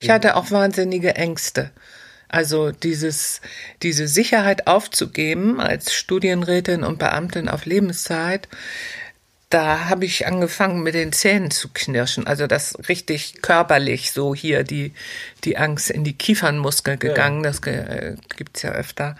[0.00, 1.70] Ich hatte auch wahnsinnige Ängste.
[2.28, 3.40] Also dieses,
[3.82, 8.48] diese Sicherheit aufzugeben als Studienrätin und Beamtin auf Lebenszeit,
[9.48, 12.26] da habe ich angefangen mit den Zähnen zu knirschen.
[12.26, 14.92] Also das richtig körperlich so hier die,
[15.44, 17.44] die Angst in die Kiefernmuskel gegangen.
[17.44, 17.50] Ja.
[17.50, 19.16] Das äh, gibt's ja öfter.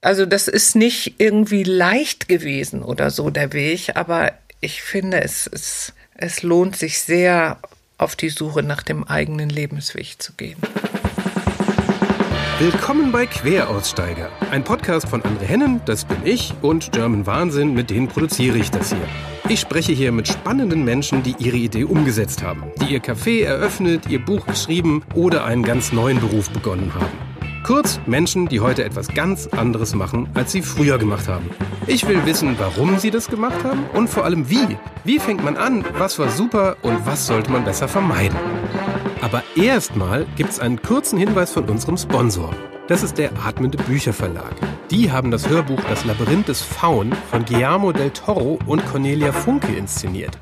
[0.00, 5.48] Also das ist nicht irgendwie leicht gewesen oder so der Weg, aber ich finde, es,
[5.52, 7.58] es, es lohnt sich sehr,
[7.98, 10.56] auf die Suche nach dem eigenen Lebensweg zu gehen.
[12.60, 17.90] Willkommen bei Queraussteiger, ein Podcast von André Hennen, das bin ich, und German Wahnsinn, mit
[17.90, 19.06] denen produziere ich das hier.
[19.48, 24.08] Ich spreche hier mit spannenden Menschen, die ihre Idee umgesetzt haben, die ihr Café eröffnet,
[24.08, 27.27] ihr Buch geschrieben oder einen ganz neuen Beruf begonnen haben.
[27.64, 31.50] Kurz Menschen, die heute etwas ganz anderes machen, als sie früher gemacht haben.
[31.86, 34.76] Ich will wissen, warum sie das gemacht haben und vor allem wie.
[35.04, 38.38] Wie fängt man an, was war super und was sollte man besser vermeiden.
[39.20, 42.54] Aber erstmal gibt es einen kurzen Hinweis von unserem Sponsor.
[42.86, 44.54] Das ist der Atmende Bücherverlag.
[44.90, 49.74] Die haben das Hörbuch Das Labyrinth des Faun von Guillermo del Toro und Cornelia Funke
[49.74, 50.38] inszeniert.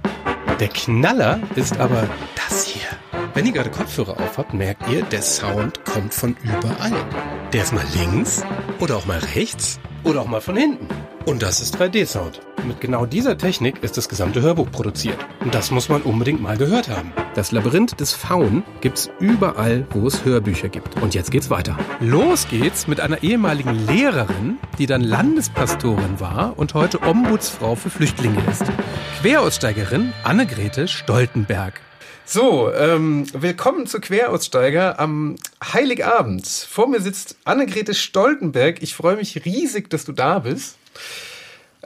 [0.61, 2.89] Der Knaller ist aber das hier.
[3.37, 6.95] Wenn ihr gerade Kopfhörer auf habt, merkt ihr, der Sound kommt von überall.
[7.53, 8.43] Der ist mal links
[8.81, 10.89] oder auch mal rechts oder auch mal von hinten.
[11.27, 12.41] Und das ist 3D-Sound.
[12.67, 15.19] Mit genau dieser Technik ist das gesamte Hörbuch produziert.
[15.41, 17.13] Und das muss man unbedingt mal gehört haben.
[17.35, 21.03] Das Labyrinth des Faun gibt's überall, wo es Hörbücher gibt.
[21.03, 21.77] Und jetzt geht's weiter.
[22.01, 28.43] Los geht's mit einer ehemaligen Lehrerin, die dann Landespastorin war und heute Ombudsfrau für Flüchtlinge
[28.51, 28.65] ist.
[29.21, 31.83] Queraussteigerin Annegrethe Stoltenberg.
[32.25, 36.47] So, ähm, willkommen zu Queraussteiger am Heiligabend.
[36.47, 38.83] Vor mir sitzt Annegrethe Stoltenberg.
[38.83, 40.77] Ich freue mich riesig, dass du da bist.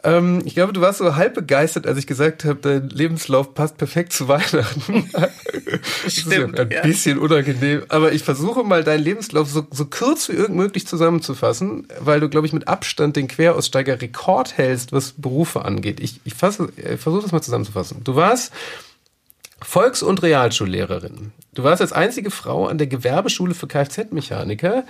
[0.02, 3.76] Ähm, ich glaube, du warst so halb begeistert, als ich gesagt habe, dein Lebenslauf passt
[3.76, 5.10] perfekt zu Weihnachten.
[5.12, 6.82] das Stimmt, ist ja ein ja.
[6.82, 7.82] bisschen unangenehm.
[7.88, 12.28] Aber ich versuche mal, deinen Lebenslauf so, so kurz wie irgend möglich zusammenzufassen, weil du,
[12.28, 16.00] glaube ich, mit Abstand den Queraussteiger Rekord hältst, was Berufe angeht.
[16.00, 18.02] Ich, ich, fasse, ich versuche das mal zusammenzufassen.
[18.04, 18.52] Du warst
[19.62, 21.32] Volks- und Realschullehrerin.
[21.54, 24.84] Du warst als einzige Frau an der Gewerbeschule für Kfz-Mechaniker.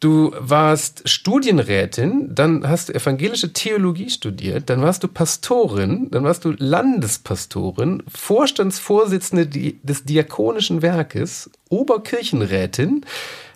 [0.00, 6.46] Du warst Studienrätin, dann hast du evangelische Theologie studiert, dann warst du Pastorin, dann warst
[6.46, 13.04] du Landespastorin, Vorstandsvorsitzende des Diakonischen Werkes, Oberkirchenrätin,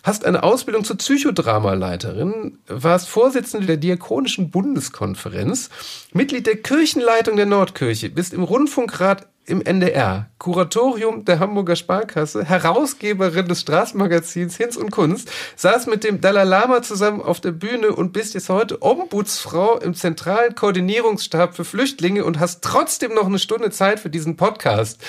[0.03, 5.71] hast eine Ausbildung zur Psychodramaleiterin, warst Vorsitzende der Diakonischen Bundeskonferenz,
[6.13, 13.47] Mitglied der Kirchenleitung der Nordkirche, bist im Rundfunkrat im NDR, Kuratorium der Hamburger Sparkasse, Herausgeberin
[13.47, 18.11] des Straßenmagazins Hinz und Kunst, saß mit dem Dalai Lama zusammen auf der Bühne und
[18.11, 23.69] bist jetzt heute Ombudsfrau im zentralen Koordinierungsstab für Flüchtlinge und hast trotzdem noch eine Stunde
[23.69, 24.99] Zeit für diesen Podcast.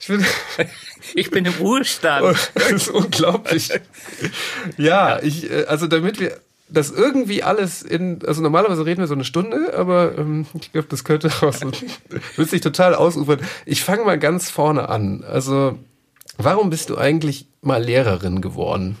[0.00, 0.24] Ich bin,
[1.14, 2.50] ich bin im Ruhestand.
[2.54, 3.70] das ist unglaublich.
[4.76, 6.38] Ja, ich, äh, also damit wir
[6.70, 10.88] das irgendwie alles in, also normalerweise reden wir so eine Stunde, aber ähm, ich glaube,
[10.88, 11.70] das könnte auch so,
[12.36, 13.40] wird sich total ausufern.
[13.64, 15.24] Ich fange mal ganz vorne an.
[15.24, 15.78] Also,
[16.36, 18.96] warum bist du eigentlich mal Lehrerin geworden?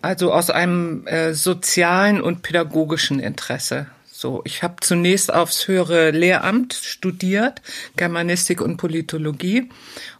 [0.00, 3.86] Also aus einem äh, sozialen und pädagogischen Interesse.
[4.10, 7.62] So, ich habe zunächst aufs höhere Lehramt studiert,
[7.96, 9.70] Germanistik und Politologie,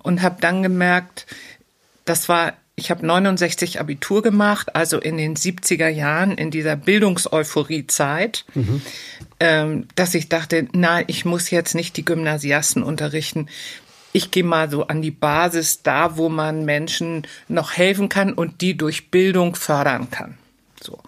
[0.02, 1.26] und habe dann gemerkt,
[2.04, 8.46] das war ich habe 69 Abitur gemacht, also in den 70er Jahren, in dieser Bildungseuphorie-Zeit,
[8.54, 8.82] mhm.
[9.94, 13.48] dass ich dachte, na, ich muss jetzt nicht die Gymnasiasten unterrichten.
[14.12, 18.60] Ich gehe mal so an die Basis, da wo man Menschen noch helfen kann und
[18.60, 20.38] die durch Bildung fördern kann.
[20.82, 20.98] So.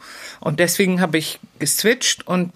[0.41, 2.53] Und deswegen habe ich geswitcht und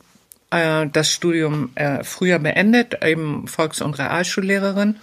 [0.51, 4.97] äh, das Studium äh, früher beendet, eben Volks- und Realschullehrerin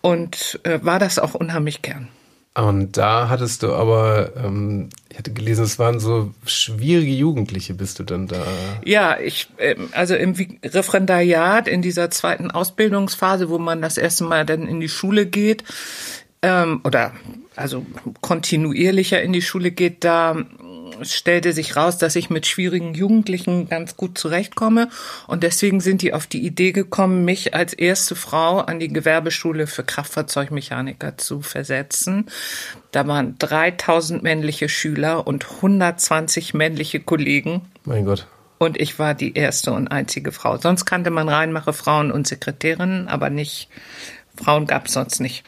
[0.00, 2.08] und äh, war das auch unheimlich gern.
[2.60, 7.98] Und da hattest du aber, ähm, ich hatte gelesen, es waren so schwierige Jugendliche, bist
[7.98, 8.42] du dann da?
[8.84, 10.34] Ja, ich, ähm, also im
[10.64, 15.64] Referendariat, in dieser zweiten Ausbildungsphase, wo man das erste Mal dann in die Schule geht,
[16.42, 17.12] ähm, oder
[17.56, 17.84] also
[18.20, 20.36] kontinuierlicher in die Schule geht, da
[21.04, 24.88] stellte sich raus, dass ich mit schwierigen Jugendlichen ganz gut zurechtkomme.
[25.26, 29.66] Und deswegen sind die auf die Idee gekommen, mich als erste Frau an die Gewerbeschule
[29.66, 32.26] für Kraftfahrzeugmechaniker zu versetzen.
[32.92, 37.62] Da waren 3000 männliche Schüler und 120 männliche Kollegen.
[37.84, 38.26] Mein Gott.
[38.58, 40.58] Und ich war die erste und einzige Frau.
[40.58, 43.70] Sonst kannte man Reinmache Frauen und Sekretärinnen, aber nicht,
[44.36, 45.44] Frauen gab es sonst nicht.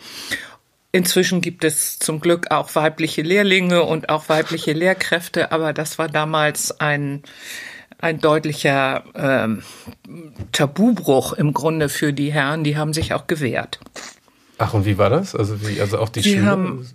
[0.94, 6.08] Inzwischen gibt es zum Glück auch weibliche Lehrlinge und auch weibliche Lehrkräfte, aber das war
[6.08, 7.22] damals ein,
[7.98, 9.62] ein deutlicher ähm,
[10.52, 13.80] Tabubruch im Grunde für die Herren, die haben sich auch gewehrt.
[14.58, 15.34] Ach, und wie war das?
[15.34, 16.44] Also wie, also auch die, die Schüler?
[16.44, 16.86] Haben,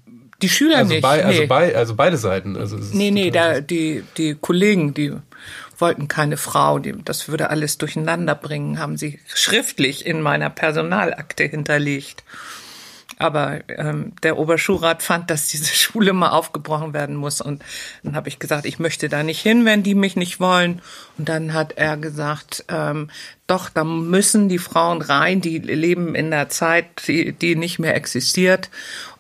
[0.44, 1.02] die Schüler also nicht.
[1.02, 1.48] Bei, also, nee.
[1.48, 2.56] bei, also beide Seiten.
[2.56, 5.14] Also nee, nee, da, die, die Kollegen, die
[5.80, 11.46] wollten keine Frau, die, das würde alles durcheinander bringen, haben sie schriftlich in meiner Personalakte
[11.46, 12.24] hinterlegt.
[13.18, 17.42] Aber ähm, der Oberschulrat fand, dass diese Schule mal aufgebrochen werden muss.
[17.42, 17.64] Und
[18.04, 20.82] dann habe ich gesagt, ich möchte da nicht hin, wenn die mich nicht wollen.
[21.18, 23.10] Und dann hat er gesagt, ähm,
[23.48, 27.96] doch, da müssen die Frauen rein, die leben in der Zeit, die, die nicht mehr
[27.96, 28.70] existiert.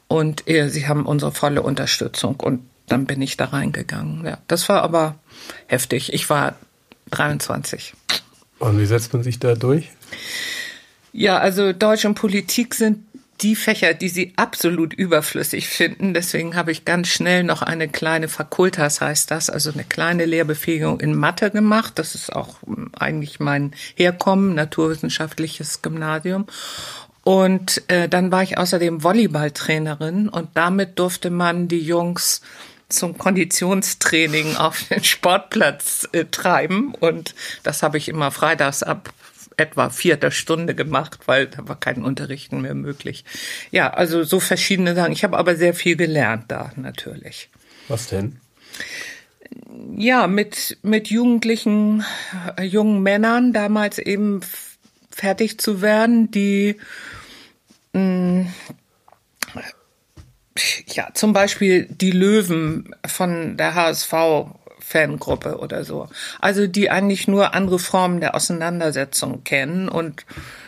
[0.07, 2.39] Und äh, sie haben unsere volle Unterstützung.
[2.39, 4.25] Und dann bin ich da reingegangen.
[4.25, 5.15] Ja, das war aber
[5.67, 6.13] heftig.
[6.13, 6.55] Ich war
[7.11, 7.93] 23.
[8.59, 9.89] Und wie setzt man sich da durch?
[11.13, 12.99] Ja, also Deutsch und Politik sind
[13.41, 16.13] die Fächer, die sie absolut überflüssig finden.
[16.13, 20.99] Deswegen habe ich ganz schnell noch eine kleine Fakultas, heißt das, also eine kleine Lehrbefähigung
[20.99, 21.93] in Mathe gemacht.
[21.95, 26.47] Das ist auch hm, eigentlich mein Herkommen, naturwissenschaftliches Gymnasium.
[27.23, 32.41] Und äh, dann war ich außerdem Volleyballtrainerin und damit durfte man die Jungs
[32.89, 36.95] zum Konditionstraining auf den Sportplatz äh, treiben.
[36.95, 39.13] Und das habe ich immer freitags ab
[39.57, 43.25] etwa vierter Stunde gemacht, weil da war kein Unterrichten mehr möglich.
[43.71, 45.11] Ja, also so verschiedene Sachen.
[45.11, 47.49] Ich habe aber sehr viel gelernt da natürlich.
[47.87, 48.39] Was denn?
[49.95, 52.05] Ja, mit, mit jugendlichen,
[52.57, 54.41] äh, jungen Männern damals eben
[55.09, 56.75] fertig zu werden, die
[57.93, 58.47] mh,
[60.87, 64.13] ja, zum Beispiel die Löwen von der HSV
[64.87, 66.07] Fangruppe oder so.
[66.39, 70.25] Also die eigentlich nur andere Formen der Auseinandersetzung kennen und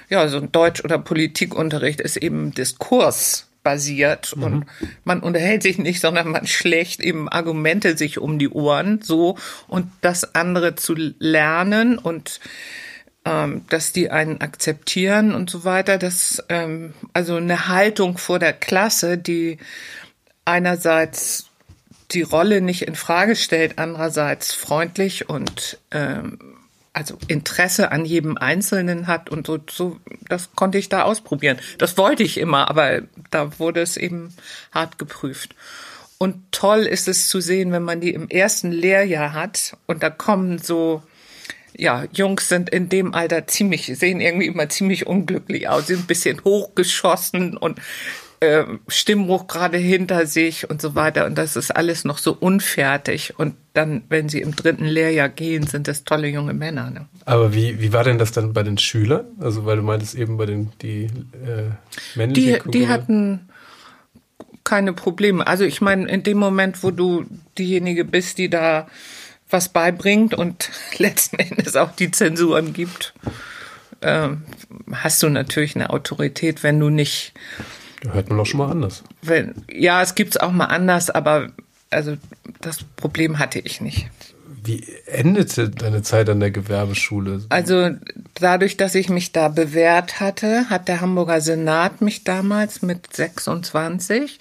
[0.09, 4.43] ja, so ein Deutsch- oder Politikunterricht ist eben Diskurs basiert mhm.
[4.43, 4.65] und
[5.05, 9.37] man unterhält sich nicht, sondern man schlägt eben Argumente sich um die Ohren so
[9.67, 12.41] und das andere zu lernen und
[13.23, 15.97] ähm, dass die einen akzeptieren und so weiter.
[15.97, 19.59] Das ähm, also eine Haltung vor der Klasse, die
[20.43, 21.48] einerseits
[22.11, 26.39] die Rolle nicht in Frage stellt, andererseits freundlich und ähm,
[26.93, 31.59] also Interesse an jedem Einzelnen hat und so, so, das konnte ich da ausprobieren.
[31.77, 34.33] Das wollte ich immer, aber da wurde es eben
[34.71, 35.55] hart geprüft.
[36.17, 40.09] Und toll ist es zu sehen, wenn man die im ersten Lehrjahr hat und da
[40.09, 41.01] kommen so,
[41.77, 46.07] ja, Jungs sind in dem Alter ziemlich, sehen irgendwie immer ziemlich unglücklich aus, sind ein
[46.07, 47.79] bisschen hochgeschossen und
[48.41, 51.25] äh, Stimmbruch gerade hinter sich und so weiter.
[51.25, 53.37] Und das ist alles noch so unfertig.
[53.37, 56.89] Und dann, wenn sie im dritten Lehrjahr gehen, sind das tolle junge Männer.
[56.89, 57.07] Ne?
[57.25, 59.25] Aber wie, wie war denn das dann bei den Schülern?
[59.39, 61.71] Also, weil du meintest eben bei den die äh,
[62.15, 63.49] männlichen Die, die hatten
[64.63, 65.45] keine Probleme.
[65.47, 67.25] Also ich meine, in dem Moment, wo du
[67.57, 68.87] diejenige bist, die da
[69.49, 73.13] was beibringt und letzten Endes auch die Zensuren gibt,
[74.01, 74.29] äh,
[74.93, 77.33] hast du natürlich eine Autorität, wenn du nicht
[78.07, 79.03] Hört man doch schon mal anders.
[79.21, 81.49] Wenn, ja, es gibt's auch mal anders, aber
[81.89, 82.17] also
[82.61, 84.09] das Problem hatte ich nicht.
[84.63, 87.43] Wie endete deine Zeit an der Gewerbeschule?
[87.49, 87.91] Also
[88.35, 94.39] dadurch, dass ich mich da bewährt hatte, hat der Hamburger Senat mich damals mit 26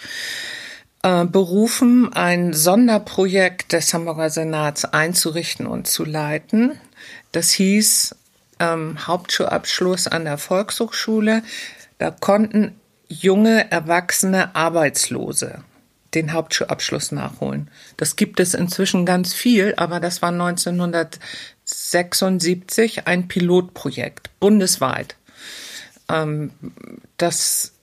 [1.03, 6.73] äh, berufen, ein Sonderprojekt des Hamburger Senats einzurichten und zu leiten.
[7.33, 8.17] Das hieß
[8.59, 11.43] ähm, Hauptschulabschluss an der Volkshochschule.
[11.99, 12.75] Da konnten
[13.09, 15.65] junge, erwachsene Arbeitslose
[16.15, 17.71] den Hauptschulabschluss nachholen.
[17.97, 25.15] Das gibt es inzwischen ganz viel, aber das war 1976 ein Pilotprojekt bundesweit.
[26.09, 26.50] Ähm,
[27.19, 27.75] das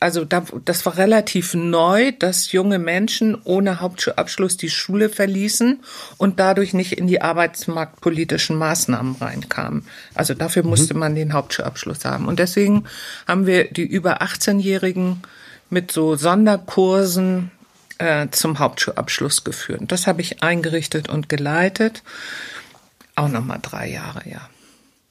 [0.00, 5.80] also da, das war relativ neu, dass junge Menschen ohne Hauptschulabschluss die Schule verließen
[6.16, 9.86] und dadurch nicht in die arbeitsmarktpolitischen Maßnahmen reinkamen.
[10.14, 11.00] Also dafür musste mhm.
[11.00, 12.28] man den Hauptschulabschluss haben.
[12.28, 12.84] Und deswegen
[13.26, 15.22] haben wir die über 18-Jährigen
[15.70, 17.50] mit so Sonderkursen
[17.98, 19.82] äh, zum Hauptschulabschluss geführt.
[19.88, 22.02] Das habe ich eingerichtet und geleitet.
[23.14, 24.48] Auch nochmal drei Jahre, ja.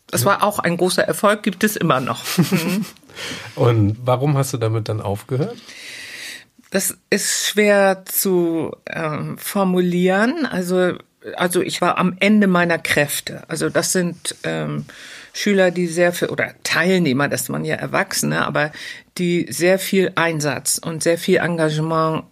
[0.08, 2.24] Das war auch ein großer Erfolg, gibt es immer noch.
[3.56, 5.58] Und warum hast du damit dann aufgehört?
[6.70, 10.46] Das ist schwer zu ähm, formulieren.
[10.46, 10.94] Also,
[11.36, 13.44] also ich war am Ende meiner Kräfte.
[13.50, 14.86] Also das sind ähm,
[15.34, 18.72] Schüler, die sehr viel, oder Teilnehmer, das waren ja Erwachsene, aber
[19.18, 22.24] die sehr viel Einsatz und sehr viel Engagement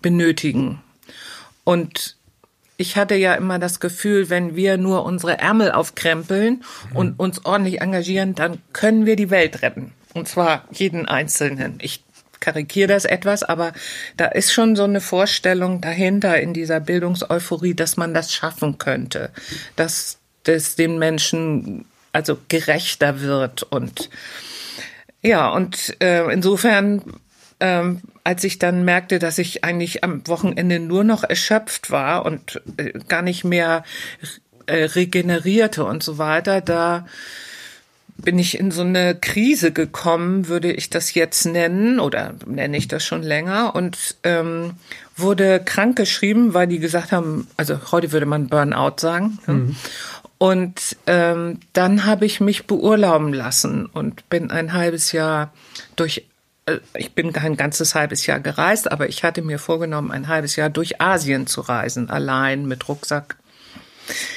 [0.00, 0.82] benötigen.
[1.64, 2.16] Und
[2.76, 7.14] ich hatte ja immer das Gefühl, wenn wir nur unsere Ärmel aufkrempeln und mhm.
[7.16, 9.92] uns ordentlich engagieren, dann können wir die Welt retten.
[10.12, 11.78] Und zwar jeden Einzelnen.
[11.80, 12.02] Ich
[12.40, 13.72] karikiere das etwas, aber
[14.16, 19.30] da ist schon so eine Vorstellung dahinter in dieser Bildungseuphorie, dass man das schaffen könnte,
[19.76, 24.10] dass das den Menschen also gerechter wird und
[25.22, 27.02] Ja, und äh, insofern,
[27.58, 32.60] ähm, als ich dann merkte, dass ich eigentlich am Wochenende nur noch erschöpft war und
[32.78, 33.84] äh, gar nicht mehr
[34.66, 37.06] äh, regenerierte und so weiter, da
[38.16, 42.88] bin ich in so eine Krise gekommen, würde ich das jetzt nennen, oder nenne ich
[42.88, 44.74] das schon länger, und ähm,
[45.16, 49.38] wurde krank geschrieben, weil die gesagt haben, also heute würde man Burnout sagen.
[49.46, 49.76] Mhm.
[50.38, 55.52] Und ähm, dann habe ich mich beurlauben lassen und bin ein halbes Jahr
[55.96, 56.26] durch
[56.94, 60.70] ich bin kein ganzes halbes Jahr gereist, aber ich hatte mir vorgenommen, ein halbes Jahr
[60.70, 63.36] durch Asien zu reisen, allein mit Rucksack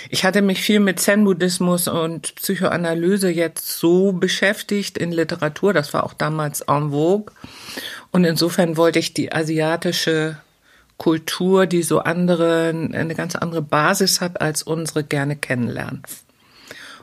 [0.09, 6.03] ich hatte mich viel mit Zen-Buddhismus und Psychoanalyse jetzt so beschäftigt in Literatur, das war
[6.03, 7.33] auch damals en vogue.
[8.11, 10.37] Und insofern wollte ich die asiatische
[10.97, 16.03] Kultur, die so andere, eine ganz andere Basis hat als unsere, gerne kennenlernen.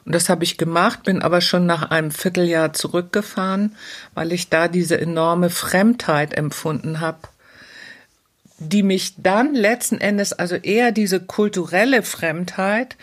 [0.04, 3.74] Und das habe ich gemacht, bin aber schon nach einem Vierteljahr zurückgefahren,
[4.14, 7.18] weil ich da diese enorme Fremdheit empfunden habe
[8.58, 12.96] die mich dann letzten Endes, also eher diese kulturelle Fremdheit,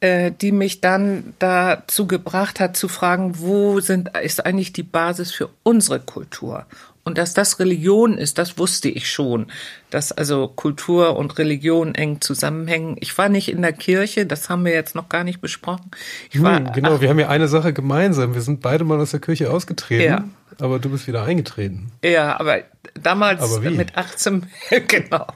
[0.00, 5.32] äh, die mich dann dazu gebracht hat zu fragen, wo sind, ist eigentlich die Basis
[5.32, 6.66] für unsere Kultur?
[7.04, 9.48] Und dass das Religion ist, das wusste ich schon.
[9.90, 12.96] Dass also Kultur und Religion eng zusammenhängen.
[12.98, 15.90] Ich war nicht in der Kirche, das haben wir jetzt noch gar nicht besprochen.
[16.30, 18.34] Ich war, hm, genau, ach, wir haben ja eine Sache gemeinsam.
[18.34, 20.04] Wir sind beide mal aus der Kirche ausgetreten.
[20.04, 20.24] Ja.
[20.58, 21.90] Aber du bist wieder eingetreten.
[22.02, 22.62] Ja, aber
[22.94, 24.46] damals aber mit 18,
[24.88, 25.26] genau,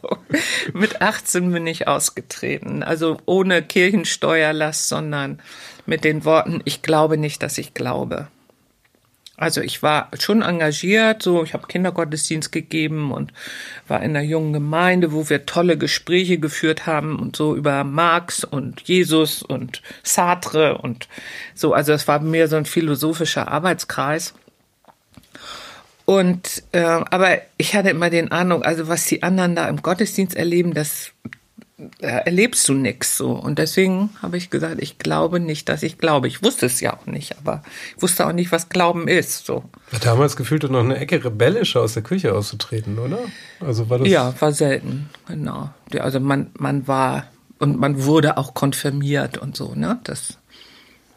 [0.72, 2.82] mit 18 bin ich ausgetreten.
[2.82, 5.40] Also ohne Kirchensteuerlast, sondern
[5.86, 8.28] mit den Worten, ich glaube nicht, dass ich glaube.
[9.38, 13.32] Also ich war schon engagiert, so ich habe Kindergottesdienst gegeben und
[13.86, 18.42] war in einer jungen Gemeinde, wo wir tolle Gespräche geführt haben und so über Marx
[18.42, 21.08] und Jesus und Sartre und
[21.54, 21.72] so.
[21.72, 24.34] Also es war mehr so ein philosophischer Arbeitskreis.
[26.04, 30.34] Und äh, aber ich hatte immer den Ahnung, also was die anderen da im Gottesdienst
[30.34, 31.37] erleben, das da
[32.00, 33.32] erlebst du nix so.
[33.32, 36.28] Und deswegen habe ich gesagt, ich glaube nicht, dass ich glaube.
[36.28, 37.62] Ich wusste es ja auch nicht, aber
[37.96, 39.46] ich wusste auch nicht, was Glauben ist.
[39.46, 39.64] So.
[39.90, 43.18] War damals gefühlt noch eine Ecke rebellischer aus der Küche auszutreten, oder?
[43.60, 44.08] Also war das.
[44.08, 45.70] Ja, war selten, genau.
[45.98, 47.26] Also man, man war
[47.58, 49.98] und man wurde auch konfirmiert und so, ne?
[50.04, 50.38] Das,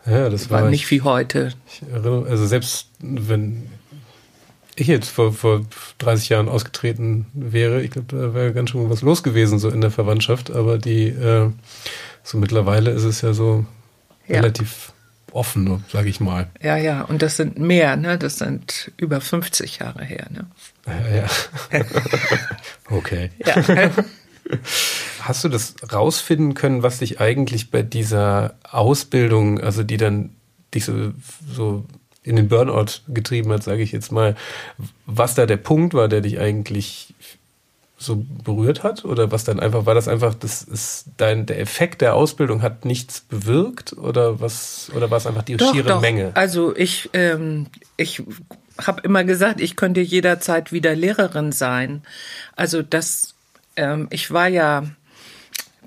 [0.06, 1.54] ja, das war, war nicht ich, wie heute.
[1.68, 3.68] Ich erinnere, also selbst wenn
[4.76, 5.66] ich jetzt vor, vor
[6.00, 9.82] 30 Jahren ausgetreten wäre, ich glaube, da wäre ganz schön was los gewesen, so in
[9.82, 10.52] der Verwandtschaft.
[10.52, 11.50] Aber die, äh,
[12.24, 13.66] so mittlerweile ist es ja so
[14.28, 14.38] ja.
[14.38, 14.94] relativ
[15.32, 16.50] offen, sage ich mal.
[16.62, 18.18] Ja, ja, und das sind mehr, ne?
[18.18, 20.46] Das sind über 50 Jahre her, ne?
[20.86, 21.84] Ja, ja.
[22.90, 23.32] okay.
[23.46, 23.92] Ja.
[25.22, 30.32] Hast du das rausfinden können, was dich eigentlich bei dieser Ausbildung, also die dann
[30.74, 31.14] dich so,
[31.50, 31.86] so
[32.24, 34.36] in den Burnout getrieben hat, sage ich jetzt mal,
[35.06, 37.14] was da der Punkt war, der dich eigentlich
[38.02, 39.06] so berührt hat?
[39.06, 42.86] Oder was dann einfach, war das einfach, das ist dein, der Effekt der Ausbildung hat
[42.86, 46.02] nichts bewirkt oder was, oder war es einfach die doch, schiere doch.
[46.02, 46.32] Menge?
[46.34, 48.24] Also ich, ähm, ich
[48.86, 52.02] habe immer gesagt, ich könnte jederzeit wieder Lehrerin sein.
[52.56, 53.36] Also das,
[53.76, 54.84] ähm, ich war ja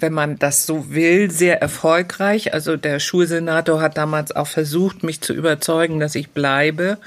[0.05, 2.53] wenn man das so will, sehr erfolgreich.
[2.53, 6.99] Also der Schulsenator hat damals auch versucht, mich zu überzeugen, dass ich bleibe.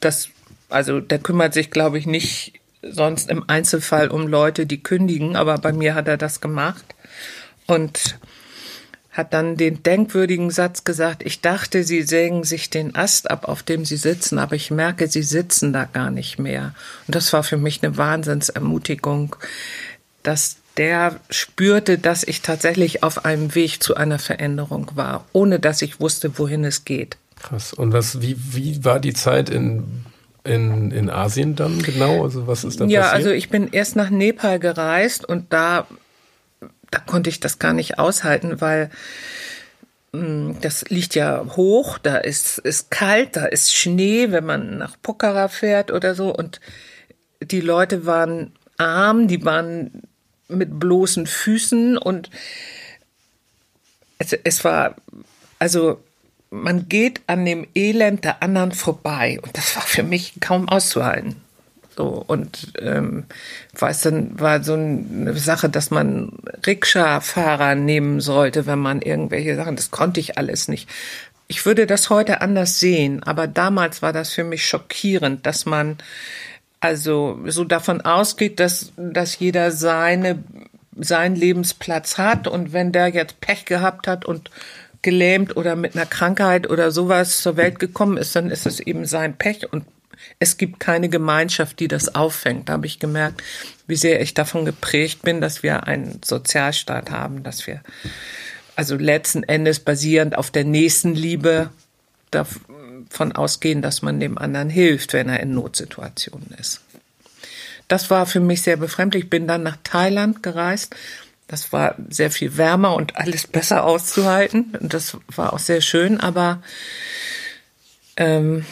[0.00, 0.30] Das,
[0.68, 5.58] also der kümmert sich, glaube ich, nicht sonst im Einzelfall um Leute, die kündigen, aber
[5.58, 6.84] bei mir hat er das gemacht
[7.68, 8.18] und
[9.12, 13.62] hat dann den denkwürdigen Satz gesagt, ich dachte, Sie sägen sich den Ast ab, auf
[13.62, 16.74] dem Sie sitzen, aber ich merke, Sie sitzen da gar nicht mehr.
[17.06, 19.36] Und das war für mich eine Wahnsinnsermutigung,
[20.24, 25.82] dass der spürte, dass ich tatsächlich auf einem Weg zu einer Veränderung war, ohne dass
[25.82, 27.16] ich wusste, wohin es geht.
[27.42, 27.72] Krass.
[27.72, 30.04] Und was, wie, wie war die Zeit in,
[30.44, 32.22] in, in Asien dann genau?
[32.22, 33.04] Also was ist da ja, passiert?
[33.04, 35.86] Ja, also ich bin erst nach Nepal gereist und da,
[36.90, 38.90] da konnte ich das gar nicht aushalten, weil
[40.12, 44.96] hm, das liegt ja hoch, da ist, ist kalt, da ist Schnee, wenn man nach
[45.02, 46.60] Pokhara fährt oder so und
[47.42, 50.02] die Leute waren arm, die waren
[50.48, 52.30] mit bloßen Füßen und
[54.18, 54.96] es, es war,
[55.58, 56.00] also
[56.50, 61.36] man geht an dem Elend der anderen vorbei und das war für mich kaum auszuhalten.
[61.96, 63.24] So, und ähm,
[63.76, 66.32] weiß dann war so eine Sache, dass man
[66.64, 70.88] Rikscha-Fahrer nehmen sollte, wenn man irgendwelche Sachen, das konnte ich alles nicht.
[71.48, 75.98] Ich würde das heute anders sehen, aber damals war das für mich schockierend, dass man
[76.80, 80.42] also so davon ausgeht, dass, dass jeder seine,
[80.96, 84.50] seinen Lebensplatz hat und wenn der jetzt Pech gehabt hat und
[85.02, 89.06] gelähmt oder mit einer Krankheit oder sowas zur Welt gekommen ist, dann ist es eben
[89.06, 89.84] sein Pech und
[90.38, 92.68] es gibt keine Gemeinschaft, die das auffängt.
[92.68, 93.42] Da habe ich gemerkt,
[93.86, 97.82] wie sehr ich davon geprägt bin, dass wir einen Sozialstaat haben, dass wir
[98.76, 101.70] also letzten Endes basierend auf der Nächstenliebe
[103.10, 106.80] davon ausgehen, dass man dem anderen hilft, wenn er in Notsituationen ist.
[107.88, 109.24] Das war für mich sehr befremdlich.
[109.24, 110.94] Ich bin dann nach Thailand gereist.
[111.46, 114.76] Das war sehr viel wärmer und alles besser auszuhalten.
[114.78, 116.62] Und das war auch sehr schön, aber
[118.18, 118.66] ähm,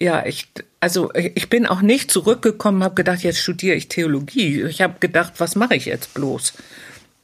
[0.00, 0.48] ja, ich,
[0.80, 4.62] also ich bin auch nicht zurückgekommen, habe gedacht, jetzt studiere ich Theologie.
[4.62, 6.54] Ich habe gedacht, was mache ich jetzt bloß?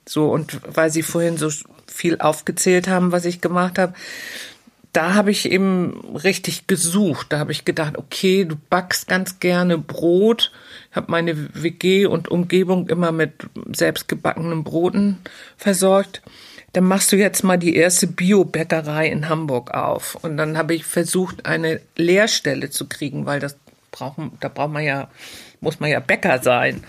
[0.06, 1.50] So und weil Sie vorhin so
[1.86, 3.94] viel aufgezählt haben, was ich gemacht habe,
[4.96, 7.26] da habe ich eben richtig gesucht.
[7.28, 10.52] Da habe ich gedacht, okay, du backst ganz gerne Brot.
[10.90, 13.32] Ich habe meine WG und Umgebung immer mit
[13.70, 15.18] selbstgebackenen Broten
[15.58, 16.22] versorgt.
[16.72, 20.14] Dann machst du jetzt mal die erste Bio-Bäckerei in Hamburg auf.
[20.22, 23.58] Und dann habe ich versucht, eine Lehrstelle zu kriegen, weil das
[23.90, 25.10] brauchen, da braucht man ja,
[25.60, 26.82] muss man ja Bäcker sein.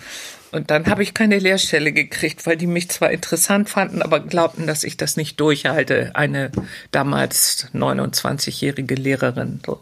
[0.50, 4.66] Und dann habe ich keine Lehrstelle gekriegt, weil die mich zwar interessant fanden, aber glaubten,
[4.66, 6.12] dass ich das nicht durchhalte.
[6.14, 6.50] Eine
[6.90, 9.60] damals 29-jährige Lehrerin.
[9.64, 9.80] So.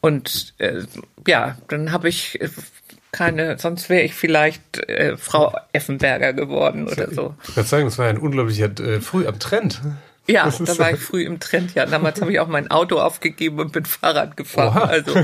[0.00, 0.82] Und äh,
[1.26, 2.48] ja, dann habe ich äh,
[3.12, 7.34] keine, sonst wäre ich vielleicht äh, Frau Effenberger geworden oder so.
[7.48, 9.80] Ich würde sagen, das war ja ein unglaublicher äh, früh am Trend.
[10.26, 11.74] Ja, da war ich früh im Trend.
[11.74, 14.76] Ja, damals habe ich auch mein Auto aufgegeben und bin Fahrrad gefahren.
[14.76, 14.84] Oha.
[14.84, 15.14] Also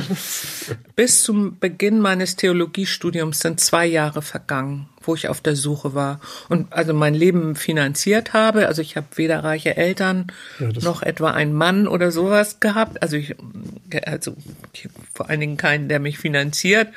[0.94, 6.20] bis zum Beginn meines Theologiestudiums sind zwei Jahre vergangen, wo ich auf der Suche war
[6.50, 8.66] und also mein Leben finanziert habe.
[8.66, 10.26] Also ich habe weder reiche Eltern
[10.58, 13.02] ja, noch etwa einen Mann oder sowas gehabt.
[13.02, 13.34] Also ich,
[14.04, 14.36] also
[14.74, 16.88] ich vor allen Dingen keinen, der mich finanziert.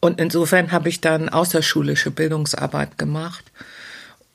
[0.00, 3.44] Und insofern habe ich dann außerschulische Bildungsarbeit gemacht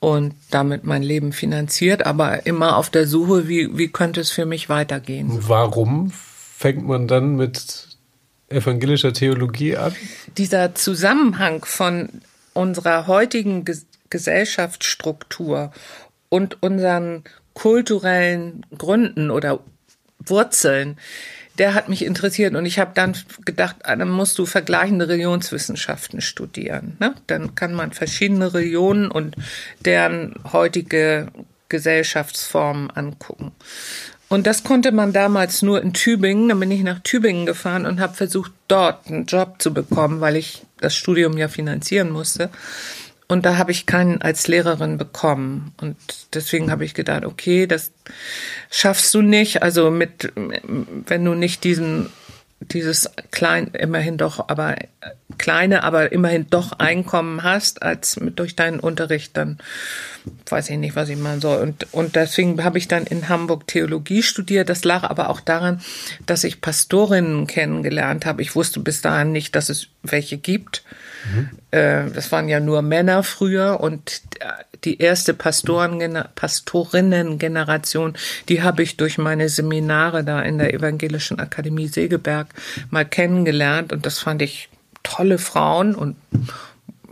[0.00, 4.46] und damit mein Leben finanziert, aber immer auf der Suche, wie, wie könnte es für
[4.46, 5.28] mich weitergehen.
[5.48, 7.88] Warum fängt man dann mit
[8.48, 9.94] evangelischer Theologie an?
[10.36, 12.08] Dieser Zusammenhang von
[12.52, 13.64] unserer heutigen
[14.10, 15.72] Gesellschaftsstruktur
[16.28, 19.60] und unseren kulturellen Gründen oder
[20.18, 20.98] Wurzeln,
[21.58, 26.20] der hat mich interessiert und ich habe dann gedacht, ah, dann musst du vergleichende Religionswissenschaften
[26.20, 26.96] studieren.
[27.00, 27.14] Ne?
[27.26, 29.36] Dann kann man verschiedene Religionen und
[29.84, 31.28] deren heutige
[31.68, 33.52] Gesellschaftsformen angucken.
[34.28, 36.48] Und das konnte man damals nur in Tübingen.
[36.48, 40.36] Dann bin ich nach Tübingen gefahren und habe versucht, dort einen Job zu bekommen, weil
[40.36, 42.50] ich das Studium ja finanzieren musste.
[43.28, 45.72] Und da habe ich keinen als Lehrerin bekommen.
[45.80, 45.96] Und
[46.32, 47.90] deswegen habe ich gedacht, okay, das
[48.70, 49.62] schaffst du nicht.
[49.62, 52.10] Also mit, wenn du nicht diesen,
[52.60, 54.76] dieses klein, immerhin doch, aber
[55.38, 59.58] kleine, aber immerhin doch Einkommen hast, als mit, durch deinen Unterricht, dann
[60.48, 61.60] weiß ich nicht, was ich machen soll.
[61.62, 64.68] Und, und deswegen habe ich dann in Hamburg Theologie studiert.
[64.68, 65.80] Das lag aber auch daran,
[66.26, 68.42] dass ich Pastorinnen kennengelernt habe.
[68.42, 70.84] Ich wusste bis dahin nicht, dass es welche gibt.
[71.24, 72.12] Mhm.
[72.14, 74.22] Das waren ja nur Männer früher und
[74.84, 78.14] die erste Pastoren, Pastorinnen-Generation,
[78.48, 82.48] die habe ich durch meine Seminare da in der Evangelischen Akademie Segeberg
[82.90, 84.68] mal kennengelernt und das fand ich
[85.02, 86.16] tolle Frauen und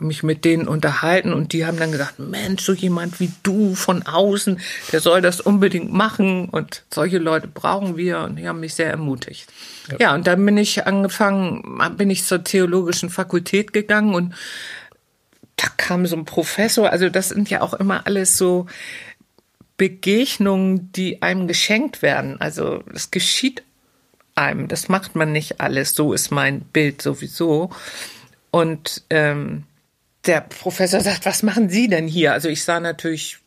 [0.04, 4.02] mich mit denen unterhalten und die haben dann gesagt, Mensch, so jemand wie du von
[4.02, 4.60] außen,
[4.92, 8.90] der soll das unbedingt machen und solche Leute brauchen wir und die haben mich sehr
[8.90, 9.48] ermutigt.
[9.90, 14.34] Ja, ja und dann bin ich angefangen, bin ich zur theologischen Fakultät gegangen und
[15.56, 18.66] da kam so ein Professor, also das sind ja auch immer alles so
[19.76, 22.40] Begegnungen, die einem geschenkt werden.
[22.40, 23.62] Also es geschieht
[24.34, 27.70] einem, das macht man nicht alles, so ist mein Bild sowieso.
[28.50, 29.64] Und ähm,
[30.26, 32.32] der Professor sagt, was machen Sie denn hier?
[32.32, 33.38] Also ich sah natürlich,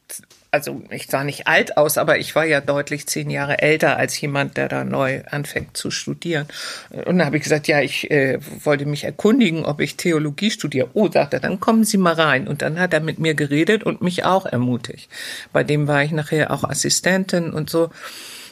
[0.51, 4.19] also ich sah nicht alt aus, aber ich war ja deutlich zehn Jahre älter als
[4.19, 6.47] jemand, der da neu anfängt zu studieren.
[6.89, 10.89] Und dann habe ich gesagt, ja, ich äh, wollte mich erkundigen, ob ich Theologie studiere.
[10.93, 12.47] Oh, sagt er, dann kommen Sie mal rein.
[12.47, 15.09] Und dann hat er mit mir geredet und mich auch ermutigt.
[15.53, 17.89] Bei dem war ich nachher auch Assistentin und so.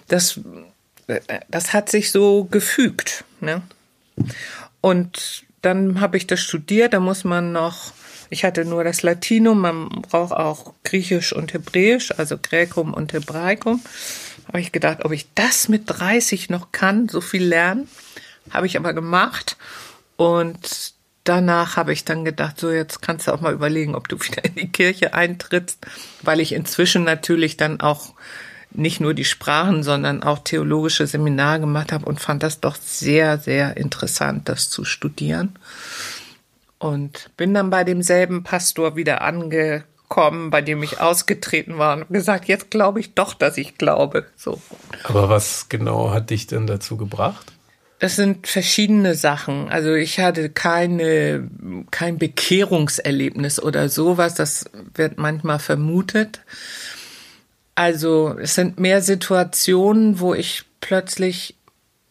[0.07, 0.39] Das,
[1.07, 3.23] äh, das hat sich so gefügt.
[3.39, 3.61] Ne?
[4.81, 7.93] Und dann habe ich das studiert, da muss man noch
[8.29, 13.81] ich hatte nur das Latinum, man braucht auch Griechisch und Hebräisch, also Gräkum und Hebraikum.
[14.47, 17.87] Habe ich gedacht, ob ich das mit 30 noch kann, so viel lernen.
[18.51, 19.57] Habe ich aber gemacht.
[20.17, 24.19] Und danach habe ich dann gedacht, so jetzt kannst du auch mal überlegen, ob du
[24.19, 25.85] wieder in die Kirche eintrittst,
[26.21, 28.13] weil ich inzwischen natürlich dann auch
[28.71, 33.37] nicht nur die Sprachen, sondern auch theologische Seminare gemacht habe und fand das doch sehr,
[33.37, 35.57] sehr interessant, das zu studieren
[36.85, 42.09] und bin dann bei demselben Pastor wieder angekommen kommen, bei dem ich ausgetreten war und
[42.09, 44.25] gesagt, jetzt glaube ich doch, dass ich glaube.
[44.35, 44.61] So.
[45.03, 47.53] Aber was genau hat dich denn dazu gebracht?
[47.99, 49.69] Das sind verschiedene Sachen.
[49.69, 51.49] Also ich hatte keine,
[51.91, 54.35] kein Bekehrungserlebnis oder sowas.
[54.35, 56.41] Das wird manchmal vermutet.
[57.73, 61.55] Also es sind mehr Situationen, wo ich plötzlich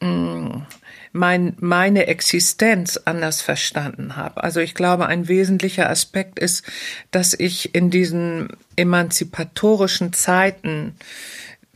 [0.00, 0.66] mh, mm,
[1.14, 4.42] mein, meine Existenz anders verstanden habe.
[4.42, 6.64] Also ich glaube, ein wesentlicher Aspekt ist,
[7.12, 10.96] dass ich in diesen emanzipatorischen Zeiten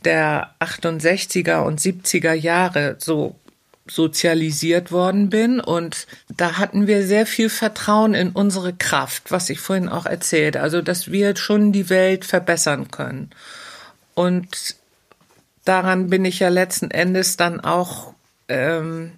[0.03, 3.35] der 68er und 70er Jahre so
[3.87, 9.59] sozialisiert worden bin und da hatten wir sehr viel Vertrauen in unsere Kraft, was ich
[9.61, 13.31] vorhin auch erzählte, also dass wir schon die Welt verbessern können.
[14.13, 14.75] Und
[15.65, 18.13] daran bin ich ja letzten Endes dann auch
[18.49, 19.13] ähm,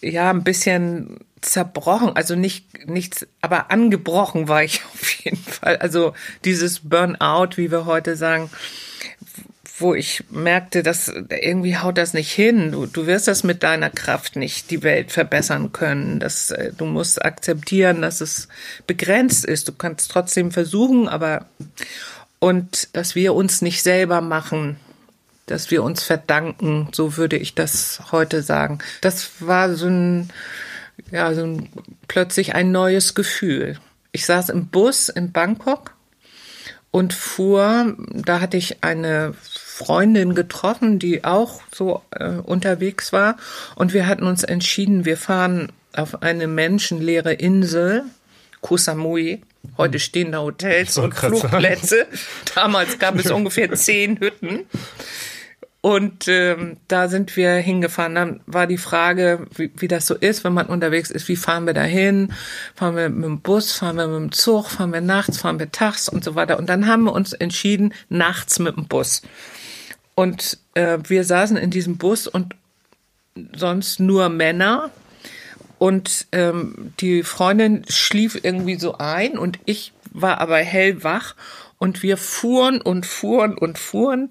[0.00, 5.76] ja ein bisschen zerbrochen, also nicht nichts, aber angebrochen war ich auf jeden Fall.
[5.78, 6.14] Also
[6.44, 8.50] dieses Burnout, wie wir heute sagen,
[9.78, 12.70] wo ich merkte, dass irgendwie haut das nicht hin.
[12.70, 16.20] Du, du wirst das mit deiner Kraft nicht die Welt verbessern können.
[16.20, 18.48] Das, äh, du musst akzeptieren, dass es
[18.86, 19.66] begrenzt ist.
[19.66, 21.46] Du kannst trotzdem versuchen, aber
[22.38, 24.76] und dass wir uns nicht selber machen,
[25.46, 28.78] dass wir uns verdanken, so würde ich das heute sagen.
[29.00, 30.30] Das war so ein,
[31.10, 31.68] ja, so ein,
[32.08, 33.78] plötzlich ein neues Gefühl.
[34.12, 35.94] Ich saß im Bus in Bangkok
[36.90, 43.36] und fuhr, da hatte ich eine Freundin getroffen, die auch so äh, unterwegs war.
[43.74, 48.04] Und wir hatten uns entschieden, wir fahren auf eine menschenleere Insel,
[48.60, 49.42] Koh Samui.
[49.76, 52.06] Heute stehen da Hotels und Flugplätze.
[52.54, 54.66] Damals gab es ungefähr zehn Hütten.
[55.84, 58.14] Und ähm, da sind wir hingefahren.
[58.14, 61.66] Dann war die Frage, wie, wie das so ist, wenn man unterwegs ist, wie fahren
[61.66, 62.32] wir dahin?
[62.74, 65.70] Fahren wir mit dem Bus, fahren wir mit dem Zug, fahren wir nachts, fahren wir
[65.70, 66.58] tags und so weiter.
[66.58, 69.20] Und dann haben wir uns entschieden, nachts mit dem Bus.
[70.14, 72.54] Und äh, wir saßen in diesem Bus und
[73.54, 74.90] sonst nur Männer.
[75.76, 81.34] Und ähm, die Freundin schlief irgendwie so ein und ich war aber hellwach.
[81.76, 84.30] Und wir fuhren und fuhren und fuhren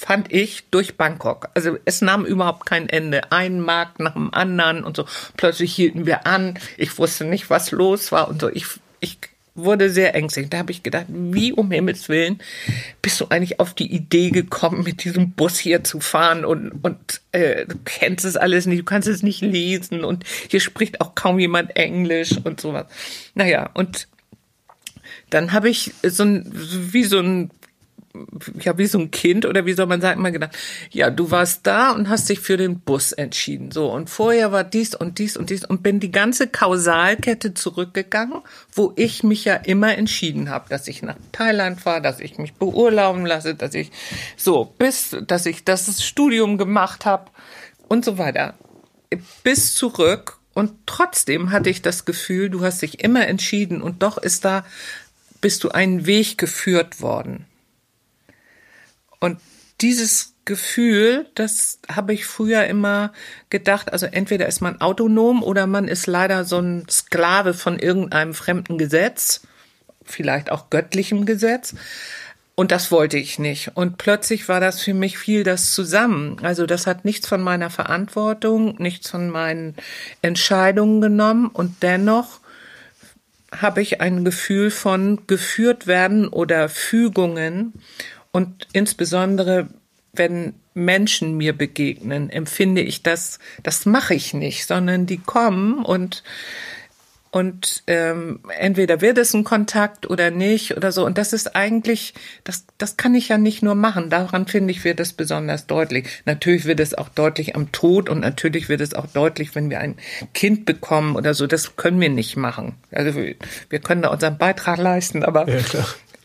[0.00, 1.50] fand ich, durch Bangkok.
[1.54, 3.30] Also es nahm überhaupt kein Ende.
[3.32, 5.04] Ein Markt nach dem anderen und so.
[5.36, 6.58] Plötzlich hielten wir an.
[6.78, 8.48] Ich wusste nicht, was los war und so.
[8.48, 8.64] Ich,
[9.00, 9.18] ich
[9.54, 10.48] wurde sehr ängstlich.
[10.48, 12.40] Da habe ich gedacht, wie um Himmels Willen
[13.02, 17.20] bist du eigentlich auf die Idee gekommen, mit diesem Bus hier zu fahren und, und
[17.32, 21.14] äh, du kennst es alles nicht, du kannst es nicht lesen und hier spricht auch
[21.14, 22.86] kaum jemand Englisch und sowas.
[23.34, 24.08] Naja, und
[25.28, 27.50] dann habe ich so ein, wie so ein
[28.60, 30.56] ja, wie so ein Kind oder wie soll man sagen, immer gedacht,
[30.90, 33.70] ja, du warst da und hast dich für den Bus entschieden.
[33.70, 38.40] So, und vorher war dies und dies und dies und bin die ganze Kausalkette zurückgegangen,
[38.72, 42.54] wo ich mich ja immer entschieden habe, dass ich nach Thailand fahre, dass ich mich
[42.54, 43.92] beurlauben lasse, dass ich
[44.36, 47.30] so, bis, dass ich das Studium gemacht habe
[47.86, 48.54] und so weiter.
[49.44, 54.18] Bis zurück und trotzdem hatte ich das Gefühl, du hast dich immer entschieden und doch
[54.18, 54.64] ist da,
[55.40, 57.46] bist du einen Weg geführt worden.
[59.20, 59.38] Und
[59.80, 63.12] dieses Gefühl, das habe ich früher immer
[63.50, 68.34] gedacht, also entweder ist man autonom oder man ist leider so ein Sklave von irgendeinem
[68.34, 69.42] fremden Gesetz,
[70.04, 71.74] vielleicht auch göttlichem Gesetz.
[72.56, 73.74] Und das wollte ich nicht.
[73.74, 76.38] Und plötzlich war das für mich viel das zusammen.
[76.42, 79.76] Also das hat nichts von meiner Verantwortung, nichts von meinen
[80.20, 81.46] Entscheidungen genommen.
[81.46, 82.40] Und dennoch
[83.56, 87.72] habe ich ein Gefühl von geführt werden oder Fügungen.
[88.32, 89.68] Und insbesondere,
[90.12, 96.22] wenn Menschen mir begegnen, empfinde ich das, das mache ich nicht, sondern die kommen und
[97.32, 101.06] und ähm, entweder wird es ein Kontakt oder nicht oder so.
[101.06, 102.12] Und das ist eigentlich,
[102.42, 104.10] das, das kann ich ja nicht nur machen.
[104.10, 106.08] Daran finde ich, wird es besonders deutlich.
[106.24, 109.78] Natürlich wird es auch deutlich am Tod und natürlich wird es auch deutlich, wenn wir
[109.78, 109.94] ein
[110.34, 111.46] Kind bekommen oder so.
[111.46, 112.74] Das können wir nicht machen.
[112.90, 113.36] Also wir,
[113.68, 115.58] wir können da unseren Beitrag leisten, aber ja,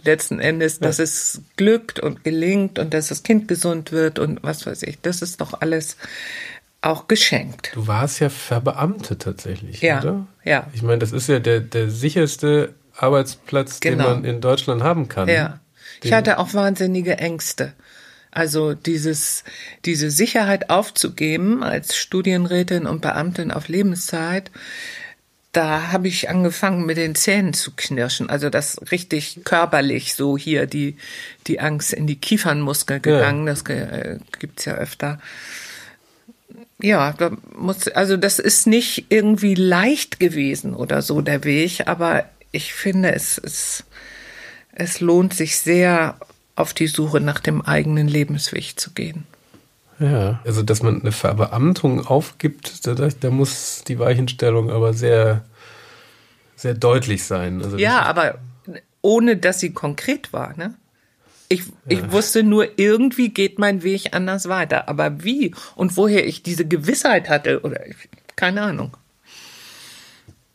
[0.05, 1.03] letzten Endes, dass ja.
[1.03, 4.99] es glückt und gelingt und dass das Kind gesund wird und was weiß ich.
[5.01, 5.97] Das ist doch alles
[6.81, 7.71] auch geschenkt.
[7.73, 10.27] Du warst ja verbeamtet tatsächlich, ja, oder?
[10.43, 10.67] Ja.
[10.73, 14.03] Ich meine, das ist ja der, der sicherste Arbeitsplatz, genau.
[14.03, 15.27] den man in Deutschland haben kann.
[15.27, 15.59] Ja.
[16.03, 17.73] Ich hatte auch wahnsinnige Ängste.
[18.29, 19.43] Also dieses,
[19.85, 24.51] diese Sicherheit aufzugeben als Studienrätin und Beamtin auf Lebenszeit,
[25.55, 28.29] da habe ich angefangen mit den Zähnen zu knirschen.
[28.29, 30.97] Also das richtig körperlich so hier die,
[31.47, 33.47] die Angst in die Kiefernmuskel gegangen.
[33.47, 33.53] Ja.
[33.53, 35.19] Das äh, gibt's ja öfter.
[36.81, 42.25] Ja, da muss, also das ist nicht irgendwie leicht gewesen oder so der Weg, aber
[42.51, 43.85] ich finde, es ist,
[44.73, 46.17] es lohnt sich sehr,
[46.57, 49.25] auf die Suche nach dem eigenen Lebensweg zu gehen.
[49.99, 55.45] Ja, also dass man eine Verbeamtung aufgibt, da, da muss die Weichenstellung aber sehr,
[56.55, 57.63] sehr deutlich sein.
[57.63, 58.39] Also ja, aber
[59.01, 60.75] ohne dass sie konkret war, ne?
[61.47, 61.73] Ich, ja.
[61.87, 64.89] ich wusste nur, irgendwie geht mein Weg anders weiter.
[64.89, 67.81] Aber wie und woher ich diese Gewissheit hatte, oder
[68.35, 68.97] keine Ahnung.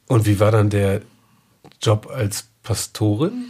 [0.09, 1.03] Und wie war dann der
[1.81, 3.45] Job als Pastorin?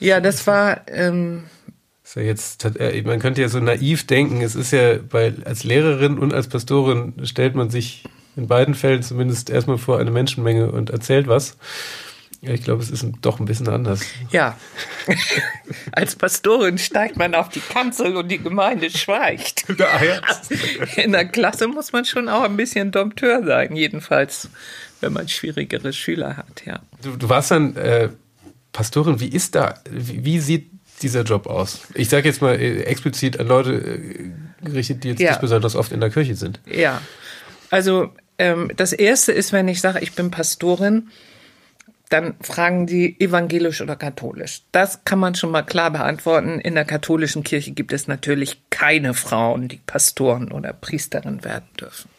[0.00, 0.88] Ja, das war.
[0.88, 1.44] Ähm,
[2.12, 5.64] ist ja jetzt, äh, man könnte ja so naiv denken, es ist ja bei, als
[5.64, 8.04] Lehrerin und als Pastorin stellt man sich
[8.36, 11.56] in beiden Fällen zumindest erstmal vor eine Menschenmenge und erzählt was.
[12.42, 14.02] Ja, ich glaube, es ist doch ein bisschen anders.
[14.30, 14.58] Ja.
[15.92, 19.64] Als Pastorin steigt man auf die Kanzel und die Gemeinde schweigt.
[20.96, 24.50] In der Klasse muss man schon auch ein bisschen Dompteur sein, jedenfalls,
[25.00, 26.80] wenn man schwierigere Schüler hat, ja.
[27.00, 28.08] Du, du warst dann äh,
[28.72, 30.72] Pastorin, wie ist da, wie, wie sieht
[31.02, 31.80] dieser Job aus?
[31.94, 34.30] Ich sage jetzt mal äh, explizit an Leute äh,
[34.64, 35.30] gerichtet, die jetzt ja.
[35.30, 36.60] nicht besonders oft in der Kirche sind.
[36.66, 37.02] Ja,
[37.70, 41.08] also ähm, das Erste ist, wenn ich sage, ich bin Pastorin,
[42.12, 44.62] dann fragen die evangelisch oder katholisch.
[44.70, 46.60] Das kann man schon mal klar beantworten.
[46.60, 52.10] In der katholischen Kirche gibt es natürlich keine Frauen, die Pastoren oder Priesterin werden dürfen.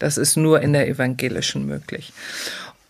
[0.00, 2.12] Das ist nur in der evangelischen möglich.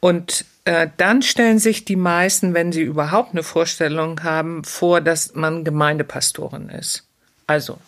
[0.01, 5.35] Und äh, dann stellen sich die meisten, wenn sie überhaupt eine Vorstellung haben, vor, dass
[5.35, 7.07] man Gemeindepastorin ist.
[7.46, 7.78] Also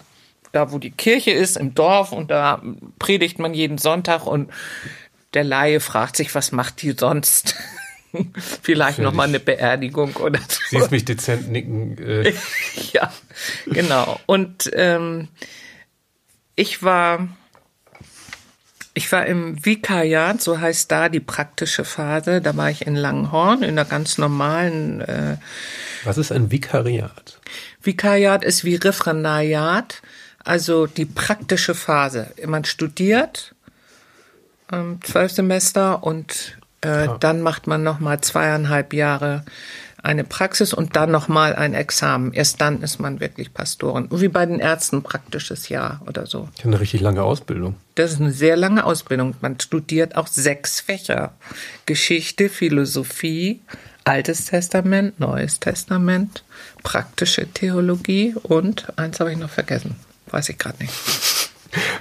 [0.52, 2.62] da, wo die Kirche ist, im Dorf, und da
[2.98, 4.50] predigt man jeden Sonntag und
[5.34, 7.54] der Laie fragt sich, was macht die sonst?
[8.62, 10.60] Vielleicht noch mal eine Beerdigung oder so.
[10.70, 11.98] Siehst mich dezent nicken.
[11.98, 12.32] Äh.
[12.92, 13.12] ja,
[13.66, 14.18] genau.
[14.24, 15.28] Und ähm,
[16.56, 17.28] ich war,
[18.94, 22.40] ich war im Vikariat, so heißt da die praktische Phase.
[22.40, 25.00] Da war ich in Langhorn in einer ganz normalen.
[25.00, 25.36] Äh,
[26.04, 27.38] Was ist ein Vikariat?
[27.82, 30.02] Vikariat ist wie Referendariat,
[30.44, 32.32] also die praktische Phase.
[32.46, 33.54] Man studiert
[34.72, 39.44] ähm, zwölf Semester und äh, Dann macht man noch mal zweieinhalb Jahre
[40.02, 42.32] eine Praxis und dann noch mal ein Examen.
[42.32, 44.08] Erst dann ist man wirklich Pastorin.
[44.10, 46.48] Wie bei den Ärzten praktisches Jahr oder so.
[46.56, 47.76] Ist eine richtig lange Ausbildung.
[47.94, 49.34] Das ist eine sehr lange Ausbildung.
[49.40, 51.34] Man studiert auch sechs Fächer.
[51.86, 53.60] Geschichte, Philosophie,
[54.04, 56.42] Altes Testament, Neues Testament,
[56.82, 59.96] praktische Theologie und eins habe ich noch vergessen.
[60.30, 60.94] Weiß ich gerade nicht.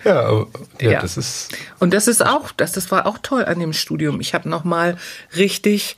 [0.03, 0.47] Ja, aber,
[0.81, 1.49] ja, ja, das ist.
[1.77, 4.19] Und das ist auch, das, das war auch toll an dem Studium.
[4.19, 4.97] Ich habe nochmal
[5.35, 5.97] richtig,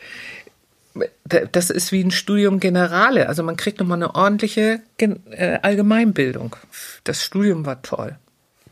[1.25, 3.29] das ist wie ein Studium Generale.
[3.29, 6.55] Also man kriegt nochmal eine ordentliche äh, Allgemeinbildung.
[7.03, 8.17] Das Studium war toll.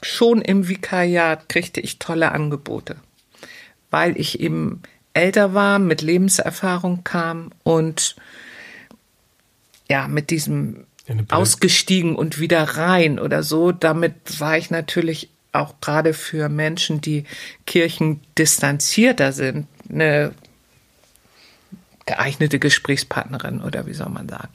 [0.01, 2.95] Schon im Vikariat kriegte ich tolle Angebote,
[3.89, 4.82] weil ich eben
[5.13, 8.15] älter war, mit Lebenserfahrung kam und
[9.89, 10.86] ja, mit diesem
[11.29, 13.71] ausgestiegen und wieder rein oder so.
[13.71, 17.23] Damit war ich natürlich auch gerade für Menschen, die
[17.65, 20.34] Kirchen distanzierter sind, eine
[22.10, 24.50] geeignete Gesprächspartnerin oder wie soll man sagen.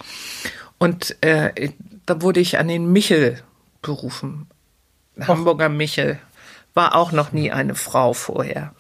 [0.79, 1.71] Und äh,
[2.05, 3.41] da wurde ich an den Michel
[3.81, 4.49] berufen.
[5.21, 6.19] Hamburger Michel
[6.75, 8.75] war auch noch nie eine Frau vorher.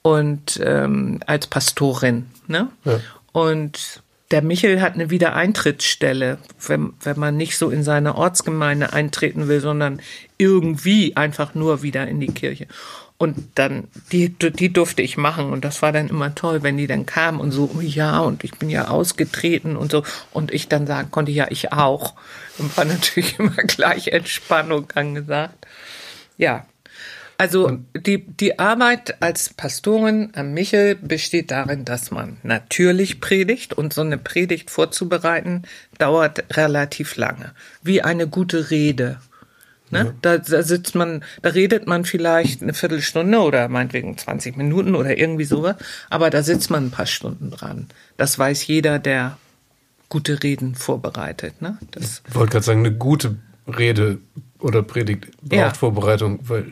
[0.00, 2.30] Und ähm, als Pastorin.
[2.46, 2.68] Ne?
[2.84, 3.00] Ja.
[3.32, 9.48] Und der Michel hat eine Wiedereintrittsstelle, wenn, wenn man nicht so in seine Ortsgemeinde eintreten
[9.48, 10.00] will, sondern
[10.38, 12.66] irgendwie einfach nur wieder in die Kirche.
[13.22, 15.52] Und dann, die, die durfte ich machen.
[15.52, 18.42] Und das war dann immer toll, wenn die dann kamen und so, oh ja, und
[18.42, 20.02] ich bin ja ausgetreten und so.
[20.32, 22.14] Und ich dann sagen konnte, ja, ich auch.
[22.58, 25.68] Und war natürlich immer gleich Entspannung angesagt.
[26.36, 26.66] Ja,
[27.38, 33.92] also die, die Arbeit als Pastorin am Michel besteht darin, dass man natürlich predigt und
[33.92, 35.62] so eine Predigt vorzubereiten
[35.96, 37.52] dauert relativ lange.
[37.84, 39.20] Wie eine gute Rede.
[39.92, 39.98] Ne?
[39.98, 40.14] Ja.
[40.22, 45.16] Da, da sitzt man, da redet man vielleicht eine Viertelstunde oder meinetwegen 20 Minuten oder
[45.16, 45.76] irgendwie sowas,
[46.10, 47.86] aber da sitzt man ein paar Stunden dran.
[48.16, 49.36] Das weiß jeder, der
[50.08, 51.60] gute Reden vorbereitet.
[51.60, 51.78] Ne?
[51.90, 54.18] Das ich wollte gerade sagen, eine gute Rede
[54.58, 55.74] oder Predigt braucht ja.
[55.74, 56.64] Vorbereitung, weil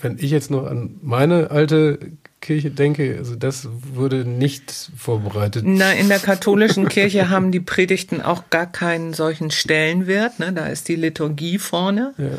[0.00, 1.98] wenn ich jetzt noch an meine alte
[2.40, 5.64] Kirche denke, also das wurde nicht vorbereitet.
[5.66, 10.40] Na, in der katholischen Kirche haben die Predigten auch gar keinen solchen Stellenwert.
[10.40, 10.52] Ne?
[10.52, 12.12] Da ist die Liturgie vorne.
[12.18, 12.38] Ja.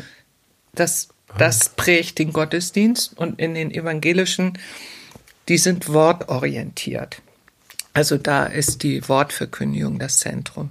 [0.76, 1.08] Das,
[1.38, 3.18] das prägt den Gottesdienst.
[3.18, 4.58] Und in den evangelischen,
[5.48, 7.20] die sind wortorientiert.
[7.92, 10.70] Also da ist die Wortverkündigung das Zentrum.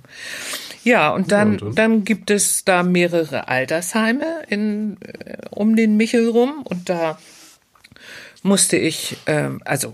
[0.83, 6.61] Ja, und dann, dann gibt es da mehrere Altersheime in, äh, um den Michel rum
[6.63, 7.17] und da
[8.45, 9.93] musste ich, äh, also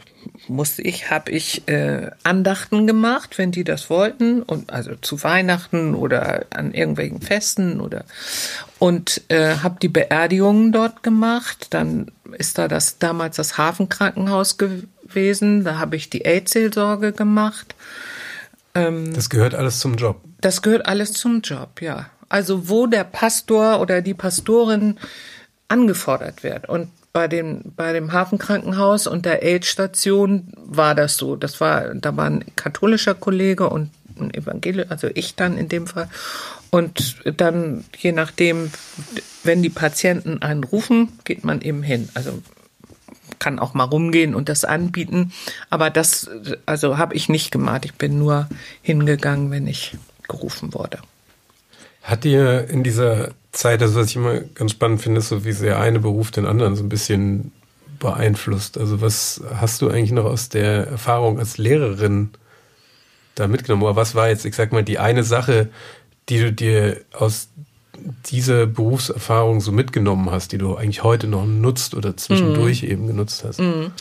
[0.49, 5.95] musste ich, habe ich äh, Andachten gemacht, wenn die das wollten, und also zu Weihnachten
[5.95, 8.03] oder an irgendwelchen Festen oder
[8.77, 11.67] und äh, habe die Beerdigungen dort gemacht.
[11.69, 15.63] Dann ist da das damals das Hafenkrankenhaus gewesen.
[15.63, 17.73] Da habe ich die AIDS-Seelsorge gemacht.
[18.75, 20.19] Ähm, das gehört alles zum Job.
[20.41, 22.09] Das gehört alles zum Job, ja.
[22.27, 24.97] Also wo der Pastor oder die Pastorin
[25.69, 26.67] angefordert wird.
[26.67, 31.35] Und bei dem, bei dem Hafenkrankenhaus und der AIDS-Station war das so.
[31.35, 35.87] Das war, da war ein katholischer Kollege und ein Evangelisch, also ich dann in dem
[35.87, 36.09] Fall.
[36.69, 38.71] Und dann, je nachdem,
[39.43, 42.07] wenn die Patienten einen rufen, geht man eben hin.
[42.13, 42.41] Also
[43.39, 45.33] kann auch mal rumgehen und das anbieten.
[45.69, 46.29] Aber das,
[46.65, 47.83] also habe ich nicht gemacht.
[47.83, 48.47] Ich bin nur
[48.81, 49.97] hingegangen, wenn ich
[50.29, 50.99] gerufen wurde.
[52.03, 55.51] Hat dir in dieser Zeit, also was ich immer ganz spannend finde, ist so, wie
[55.51, 57.51] sehr eine Beruf den anderen so ein bisschen
[57.99, 58.77] beeinflusst.
[58.77, 62.31] Also was hast du eigentlich noch aus der Erfahrung als Lehrerin
[63.35, 63.83] da mitgenommen?
[63.83, 65.69] Oder was war jetzt, ich sag mal, die eine Sache,
[66.29, 67.49] die du dir aus
[68.25, 72.85] dieser Berufserfahrung so mitgenommen hast, die du eigentlich heute noch nutzt oder zwischendurch mm.
[72.85, 73.59] eben genutzt hast?
[73.59, 73.91] Mm.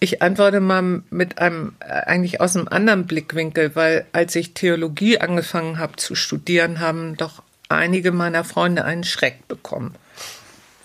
[0.00, 5.18] Ich antworte mal mit einem äh, eigentlich aus einem anderen Blickwinkel, weil als ich Theologie
[5.18, 9.94] angefangen habe zu studieren, haben doch einige meiner Freunde einen Schreck bekommen,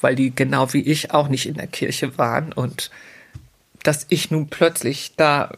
[0.01, 2.91] weil die genau wie ich auch nicht in der Kirche waren und
[3.83, 5.51] dass ich nun plötzlich da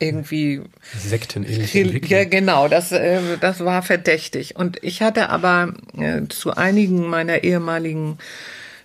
[0.00, 0.62] irgendwie
[0.96, 1.44] Sekten
[2.08, 4.56] Ja, genau, das, äh, das war verdächtig.
[4.56, 8.18] Und ich hatte aber äh, zu einigen meiner ehemaligen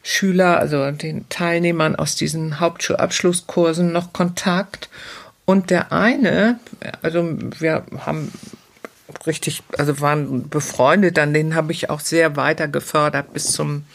[0.01, 4.89] Schüler, also den Teilnehmern aus diesen Hauptschulabschlusskursen noch Kontakt.
[5.45, 6.59] Und der eine,
[7.01, 8.31] also wir haben
[9.27, 13.85] richtig, also waren befreundet, an denen habe ich auch sehr weiter gefördert bis zum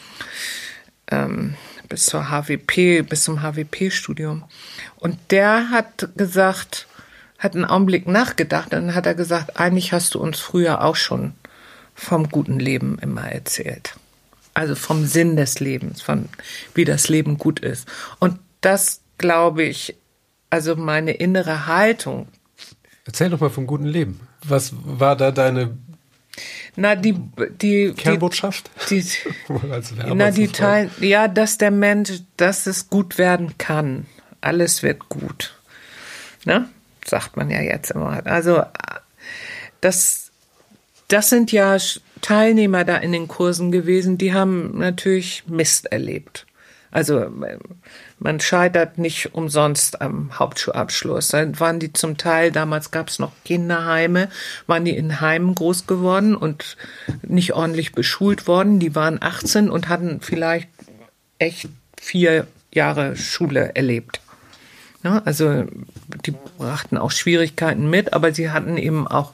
[1.11, 1.55] ähm,
[1.89, 4.43] bis zur HWP, bis zum HWP-Studium.
[4.97, 6.87] Und der hat gesagt,
[7.39, 11.33] hat einen Augenblick nachgedacht, dann hat er gesagt, eigentlich hast du uns früher auch schon
[11.95, 13.95] vom guten Leben immer erzählt.
[14.53, 16.29] Also vom Sinn des Lebens, von
[16.73, 17.87] wie das Leben gut ist.
[18.19, 19.95] Und das glaube ich,
[20.49, 22.27] also meine innere Haltung.
[23.05, 24.19] Erzähl doch mal vom guten Leben.
[24.43, 25.77] Was war da deine
[26.75, 27.15] na, die,
[27.61, 28.69] die, Kernbotschaft?
[28.89, 29.01] Die,
[29.49, 34.05] die na, die Teil, ja, dass der Mensch, dass es gut werden kann.
[34.41, 35.55] Alles wird gut.
[36.45, 36.69] Ne?
[37.05, 38.25] Sagt man ja jetzt immer.
[38.25, 38.63] Also,
[39.81, 40.31] das,
[41.07, 41.77] das sind ja
[42.21, 46.45] Teilnehmer da in den Kursen gewesen, die haben natürlich Mist erlebt.
[46.91, 47.31] Also
[48.19, 51.29] man scheitert nicht umsonst am Hauptschulabschluss.
[51.29, 54.29] Dann waren die zum Teil, damals gab es noch Kinderheime,
[54.65, 56.77] waren die in Heimen groß geworden und
[57.21, 58.79] nicht ordentlich beschult worden.
[58.79, 60.69] Die waren 18 und hatten vielleicht
[61.37, 64.21] echt vier Jahre Schule erlebt.
[65.03, 65.65] Ja, also
[66.25, 69.31] die brachten auch Schwierigkeiten mit, aber sie hatten eben auch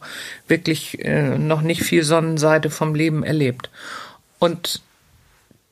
[0.47, 3.71] wirklich äh, noch nicht viel Sonnenseite vom Leben erlebt.
[4.37, 4.81] Und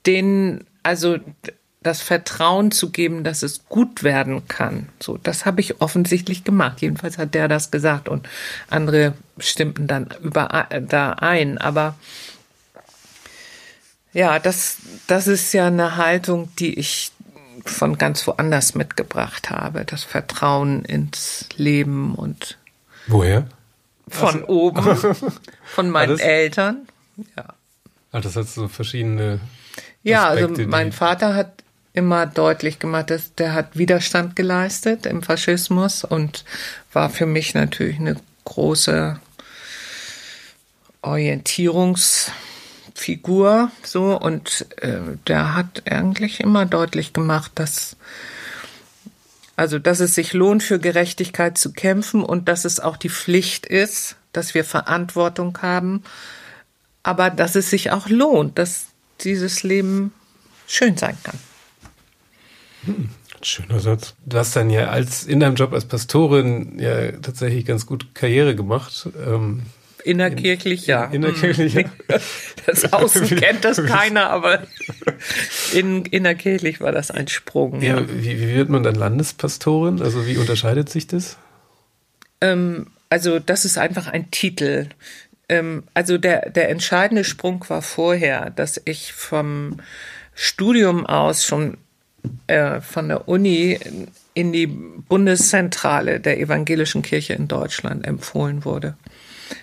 [0.04, 1.18] denen, also
[1.84, 4.88] das Vertrauen zu geben, dass es gut werden kann.
[5.00, 6.80] So, das habe ich offensichtlich gemacht.
[6.80, 8.26] Jedenfalls hat der das gesagt und
[8.68, 11.58] andere stimmten dann über, da ein.
[11.58, 11.94] Aber
[14.14, 17.12] ja, das, das ist ja eine Haltung, die ich
[17.66, 19.84] von ganz woanders mitgebracht habe.
[19.84, 22.56] Das Vertrauen ins Leben und
[23.06, 23.46] woher?
[24.08, 24.96] Von also, oben,
[25.64, 26.20] von meinen alles?
[26.20, 26.88] Eltern.
[27.36, 27.44] Ja.
[28.12, 29.40] Ach, das hat so verschiedene.
[30.02, 31.63] Ja, also mein Vater hat
[31.94, 36.44] immer deutlich gemacht, dass der hat Widerstand geleistet im Faschismus und
[36.92, 39.18] war für mich natürlich eine große
[41.00, 47.96] Orientierungsfigur so und äh, der hat eigentlich immer deutlich gemacht, dass
[49.56, 53.66] also dass es sich lohnt für Gerechtigkeit zu kämpfen und dass es auch die Pflicht
[53.66, 56.02] ist, dass wir Verantwortung haben,
[57.04, 58.86] aber dass es sich auch lohnt, dass
[59.20, 60.12] dieses Leben
[60.66, 61.38] schön sein kann.
[62.84, 63.08] Hm,
[63.42, 64.14] schöner Satz.
[64.26, 68.54] Du hast dann ja als in deinem Job als Pastorin ja tatsächlich ganz gut Karriere
[68.54, 69.08] gemacht.
[69.26, 69.62] Ähm,
[70.04, 71.06] Innerkirchlich, ja.
[71.06, 71.84] Innerkirchlich, ja.
[72.66, 74.62] Das Außen kennt das keiner, aber
[75.72, 77.80] in, innerkirchlich war das ein Sprung.
[77.80, 78.08] Ja, ja.
[78.08, 80.02] Wie, wie, wird man dann Landespastorin?
[80.02, 81.38] Also wie unterscheidet sich das?
[82.42, 84.88] Ähm, also das ist einfach ein Titel.
[85.48, 89.78] Ähm, also der, der entscheidende Sprung war vorher, dass ich vom
[90.34, 91.78] Studium aus schon
[92.46, 93.78] äh, von der Uni
[94.34, 98.96] in die Bundeszentrale der evangelischen Kirche in Deutschland empfohlen wurde.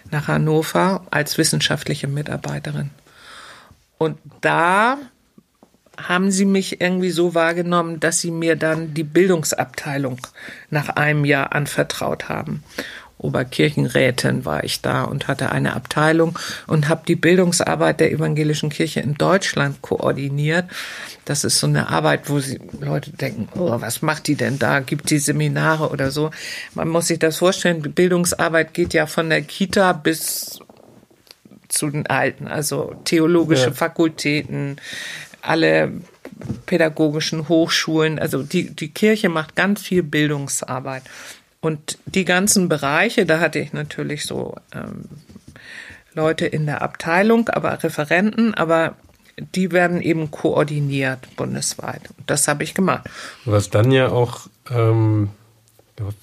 [0.09, 2.91] Nach Hannover als wissenschaftliche Mitarbeiterin.
[3.97, 4.97] Und da
[6.07, 10.17] haben sie mich irgendwie so wahrgenommen, dass sie mir dann die Bildungsabteilung
[10.69, 12.63] nach einem Jahr anvertraut haben.
[13.21, 18.99] Oberkirchenrätin war ich da und hatte eine Abteilung und habe die Bildungsarbeit der evangelischen Kirche
[18.99, 20.65] in Deutschland koordiniert.
[21.25, 24.79] Das ist so eine Arbeit, wo sie Leute denken, oh, was macht die denn da?
[24.79, 26.31] Gibt die Seminare oder so?
[26.73, 30.59] Man muss sich das vorstellen, Bildungsarbeit geht ja von der Kita bis
[31.69, 33.71] zu den Alten, also theologische ja.
[33.71, 34.77] Fakultäten,
[35.41, 35.91] alle
[36.65, 38.19] pädagogischen Hochschulen.
[38.19, 41.03] Also die, die Kirche macht ganz viel Bildungsarbeit.
[41.61, 45.05] Und die ganzen Bereiche, da hatte ich natürlich so ähm,
[46.13, 48.95] Leute in der Abteilung, aber Referenten, aber
[49.55, 52.01] die werden eben koordiniert bundesweit.
[52.25, 53.09] Das habe ich gemacht.
[53.45, 55.29] Was dann ja auch, ähm,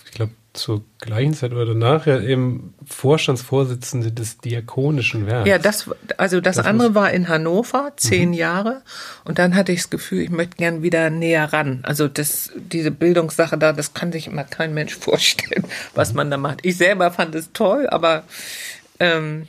[0.05, 5.49] ich glaube, zur gleichen Zeit oder danach ja eben Vorstandsvorsitzende des Diakonischen Werks.
[5.49, 8.35] Ja, das, also das, das andere war in Hannover, zehn mhm.
[8.35, 8.83] Jahre.
[9.25, 11.81] Und dann hatte ich das Gefühl, ich möchte gern wieder näher ran.
[11.85, 16.17] Also das, diese Bildungssache da, das kann sich immer kein Mensch vorstellen, was mhm.
[16.17, 16.61] man da macht.
[16.65, 18.25] Ich selber fand es toll, aber
[19.01, 19.47] ähm,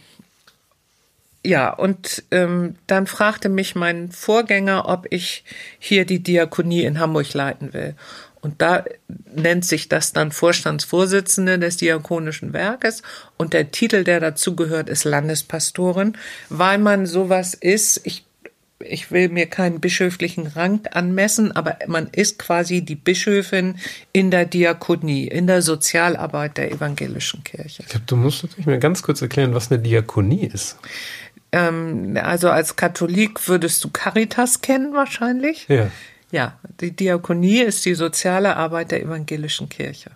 [1.43, 5.45] ja, und ähm, dann fragte mich mein Vorgänger, ob ich
[5.80, 7.95] hier die Diakonie in Hamburg leiten will.
[8.41, 8.85] Und da
[9.33, 13.01] nennt sich das dann Vorstandsvorsitzende des Diakonischen Werkes
[13.37, 16.17] und der Titel, der dazugehört, ist Landespastorin,
[16.49, 18.25] weil man sowas ist, ich
[18.81, 23.75] ich will mir keinen bischöflichen Rang anmessen, aber man ist quasi die Bischöfin
[24.13, 27.83] in der Diakonie, in der Sozialarbeit der evangelischen Kirche.
[27.83, 30.77] Ich glaube, du musst natürlich mir ganz kurz erklären, was eine Diakonie ist.
[31.51, 35.67] Ähm, also als Katholik würdest du Caritas kennen wahrscheinlich.
[35.67, 35.91] Ja.
[36.32, 40.11] Ja, die Diakonie ist die soziale Arbeit der evangelischen Kirche.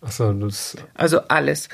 [0.00, 1.68] Ach so, das also alles.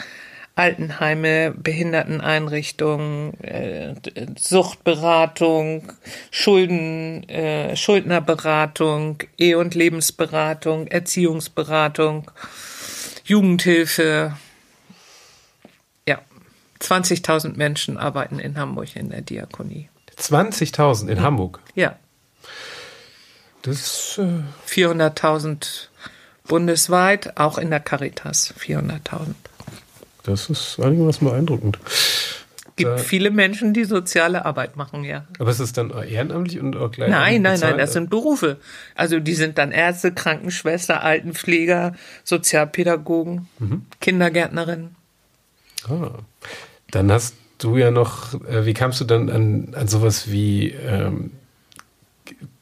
[0.55, 3.95] Altenheime, Behinderteneinrichtungen, äh,
[4.37, 5.93] Suchtberatung,
[6.33, 12.29] Schulden, äh, Schuldnerberatung, Ehe- und Lebensberatung, Erziehungsberatung,
[13.25, 14.37] Jugendhilfe.
[16.09, 16.19] Ja,
[16.81, 19.89] 20.000 Menschen arbeiten in Hamburg in der Diakonie.
[20.17, 21.61] 20.000 in Hamburg?
[21.77, 21.97] Ja.
[23.63, 25.89] Das äh 400.000
[26.47, 29.35] bundesweit, auch in der Caritas 400.000.
[30.25, 31.79] Das ist einigermaßen beeindruckend.
[32.77, 35.25] gibt da, viele Menschen, die soziale Arbeit machen, ja.
[35.39, 37.11] Aber ist es dann ehrenamtlich und auch gleich?
[37.11, 38.59] Nein, nein, nein, das sind Berufe.
[38.95, 41.95] Also die sind dann Ärzte, Krankenschwester, Altenpfleger,
[42.25, 43.87] Sozialpädagogen, mhm.
[44.01, 44.97] Kindergärtnerinnen.
[45.89, 46.11] Ah.
[46.91, 51.33] Dann hast du ja noch, äh, wie kamst du dann an, an sowas wie ähm,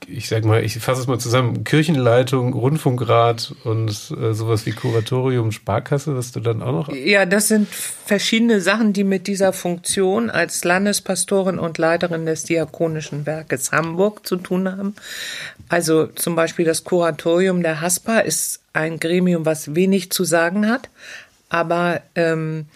[0.09, 5.53] ich sag mal, ich fasse es mal zusammen, Kirchenleitung, Rundfunkrat und äh, sowas wie Kuratorium,
[5.53, 6.93] Sparkasse, was du dann auch noch?
[6.95, 13.27] Ja, das sind verschiedene Sachen, die mit dieser Funktion als Landespastorin und Leiterin des Diakonischen
[13.27, 14.95] Werkes Hamburg zu tun haben.
[15.69, 20.89] Also zum Beispiel das Kuratorium der HASPA ist ein Gremium, was wenig zu sagen hat,
[21.49, 22.67] aber ähm,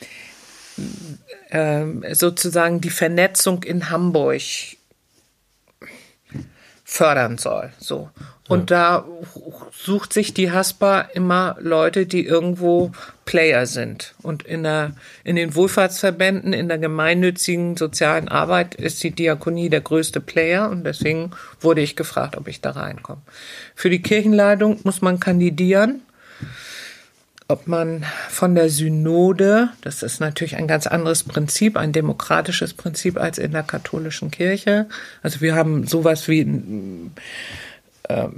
[1.51, 4.41] äh, sozusagen die Vernetzung in Hamburg
[6.91, 7.71] fördern soll.
[7.79, 8.11] So.
[8.49, 9.05] Und ja.
[9.05, 9.05] da
[9.73, 12.91] sucht sich die Haspa immer Leute, die irgendwo
[13.25, 14.17] Player sind.
[14.23, 19.83] Und in der, in den Wohlfahrtsverbänden, in der gemeinnützigen sozialen Arbeit ist die Diakonie der
[19.83, 20.69] größte Player.
[20.69, 21.31] Und deswegen
[21.61, 23.23] wurde ich gefragt, ob ich da reinkomme.
[23.77, 26.03] Für die Kirchenleitung muss man kandidieren
[27.51, 33.19] ob man von der Synode, das ist natürlich ein ganz anderes Prinzip, ein demokratisches Prinzip
[33.19, 34.89] als in der katholischen Kirche.
[35.23, 36.41] Also wir haben sowas wie
[38.05, 38.29] äh,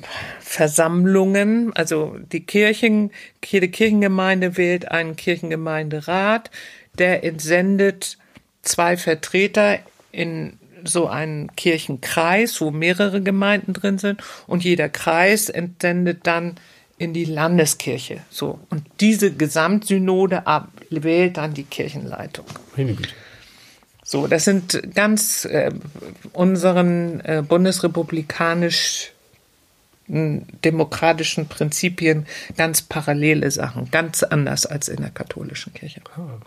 [0.41, 3.11] Versammlungen, also die Kirchen,
[3.45, 6.51] jede Kirchengemeinde wählt einen Kirchengemeinderat,
[6.99, 8.17] der entsendet
[8.63, 9.79] zwei Vertreter
[10.11, 16.57] in so einen Kirchenkreis, wo mehrere Gemeinden drin sind und jeder Kreis entsendet dann
[17.03, 18.21] in die Landeskirche.
[18.31, 18.61] So.
[18.71, 20.45] Und diese Gesamtsynode
[20.91, 22.47] wählt dann die Kirchenleitung.
[24.05, 25.73] So, das sind ganz äh,
[26.33, 29.13] unseren äh, bundesrepublikanisch
[30.09, 32.27] demokratischen Prinzipien
[32.57, 36.03] ganz parallele Sachen, ganz anders als in der katholischen Kirche.
[36.17, 36.39] Ah.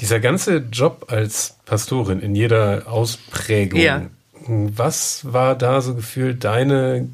[0.00, 4.06] Dieser ganze Job als Pastorin in jeder Ausprägung, ja.
[4.46, 7.10] was war da so gefühlt deine,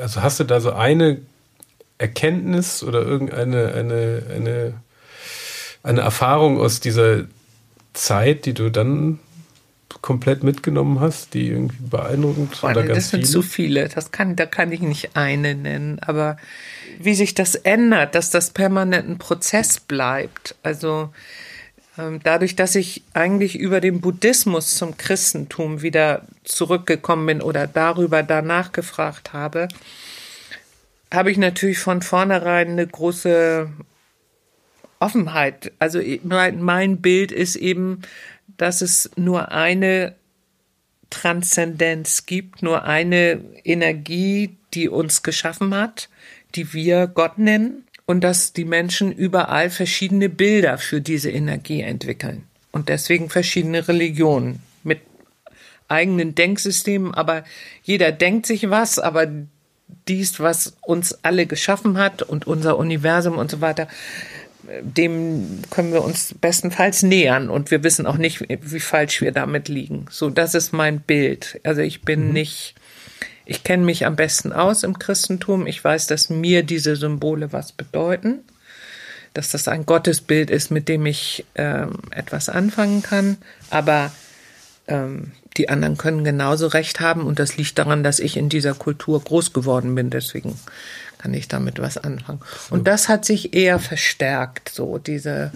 [0.00, 1.20] also hast du da so eine
[2.00, 4.74] Erkenntnis oder irgendeine eine, eine,
[5.82, 7.24] eine Erfahrung aus dieser
[7.92, 9.18] Zeit, die du dann
[10.00, 13.32] komplett mitgenommen hast, die irgendwie beeindruckend Boah, oder ganz Das sind viele?
[13.32, 13.88] zu viele.
[13.88, 15.98] Das kann, da kann ich nicht eine nennen.
[16.00, 16.38] Aber
[16.98, 20.54] wie sich das ändert, dass das permanent ein Prozess bleibt.
[20.62, 21.10] Also
[21.98, 28.22] ähm, dadurch, dass ich eigentlich über den Buddhismus zum Christentum wieder zurückgekommen bin oder darüber
[28.22, 29.68] danach gefragt habe,
[31.12, 33.70] habe ich natürlich von vornherein eine große
[35.00, 35.72] Offenheit.
[35.78, 38.02] Also mein Bild ist eben,
[38.56, 40.14] dass es nur eine
[41.08, 46.08] Transzendenz gibt, nur eine Energie, die uns geschaffen hat,
[46.54, 52.44] die wir Gott nennen und dass die Menschen überall verschiedene Bilder für diese Energie entwickeln
[52.70, 55.00] und deswegen verschiedene Religionen mit
[55.88, 57.44] eigenen Denksystemen, aber
[57.82, 59.26] jeder denkt sich was, aber
[60.08, 63.88] dies, was uns alle geschaffen hat und unser Universum und so weiter,
[64.82, 69.68] dem können wir uns bestenfalls nähern und wir wissen auch nicht, wie falsch wir damit
[69.68, 70.06] liegen.
[70.10, 71.60] So, das ist mein Bild.
[71.64, 72.32] Also ich bin mhm.
[72.32, 72.74] nicht
[73.50, 75.66] ich kenne mich am besten aus im Christentum.
[75.66, 78.44] Ich weiß, dass mir diese Symbole was bedeuten,
[79.34, 83.38] dass das ein Gottesbild ist, mit dem ich ähm, etwas anfangen kann.
[83.68, 84.12] Aber
[84.90, 88.74] ähm, die anderen können genauso recht haben und das liegt daran, dass ich in dieser
[88.74, 90.10] Kultur groß geworden bin.
[90.10, 90.58] Deswegen
[91.18, 92.40] kann ich damit was anfangen.
[92.70, 94.70] Und das hat sich eher verstärkt.
[94.70, 95.52] So diese,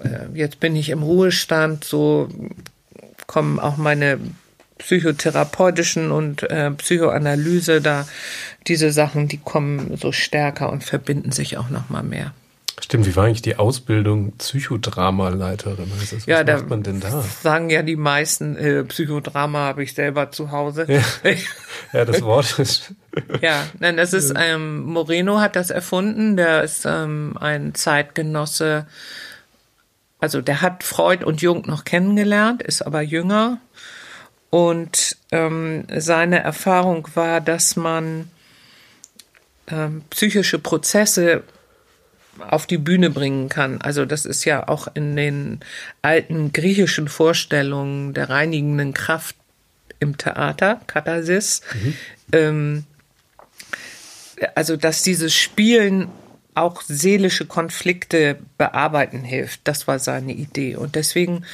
[0.00, 2.28] äh, jetzt bin ich im Ruhestand, so
[3.26, 4.18] kommen auch meine
[4.78, 8.06] psychotherapeutischen und äh, Psychoanalyse, da
[8.66, 12.32] diese Sachen, die kommen so stärker und verbinden sich auch noch mal mehr.
[12.80, 15.90] Stimmt, wie war eigentlich die Ausbildung Psychodramaleiterin?
[15.98, 17.22] Was ja, macht man denn da?
[17.22, 20.86] Sagen ja die meisten, äh, Psychodrama habe ich selber zu Hause.
[20.88, 21.02] Ja,
[21.92, 22.94] ja das Wort ist.
[23.40, 28.86] ja, nein, das ist, ähm, Moreno hat das erfunden, der ist ähm, ein Zeitgenosse,
[30.18, 33.58] also der hat Freud und Jung noch kennengelernt, ist aber jünger
[34.52, 38.30] und ähm, seine Erfahrung war, dass man
[39.68, 41.42] ähm, psychische Prozesse
[42.38, 43.80] auf die Bühne bringen kann.
[43.80, 45.60] Also das ist ja auch in den
[46.00, 49.36] alten griechischen Vorstellungen der reinigenden Kraft
[50.00, 51.60] im Theater, Katharsis.
[51.74, 51.94] Mhm.
[52.32, 52.84] Ähm,
[54.54, 56.08] also dass dieses Spielen
[56.54, 59.60] auch seelische Konflikte bearbeiten hilft.
[59.64, 60.76] Das war seine Idee.
[60.76, 61.44] Und deswegen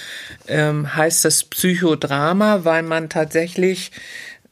[0.49, 3.93] ähm, heißt das Psychodrama, weil man tatsächlich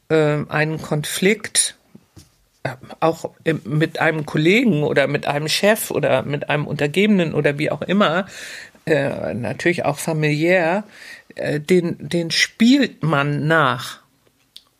[0.09, 1.76] äh, einen Konflikt
[2.99, 7.81] auch mit einem Kollegen oder mit einem Chef oder mit einem Untergebenen oder wie auch
[7.81, 8.25] immer,
[8.85, 10.83] äh, natürlich auch familiär,
[11.35, 13.99] äh, den, den spielt man nach.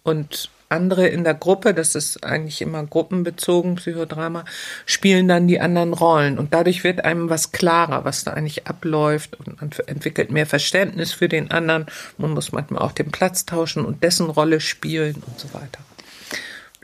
[0.03, 4.45] Und andere in der Gruppe, das ist eigentlich immer gruppenbezogen, Psychodrama,
[4.85, 6.37] spielen dann die anderen Rollen.
[6.37, 11.13] Und dadurch wird einem was klarer, was da eigentlich abläuft und man entwickelt mehr Verständnis
[11.13, 11.85] für den anderen.
[12.17, 15.79] Man muss manchmal auch den Platz tauschen und dessen Rolle spielen und so weiter.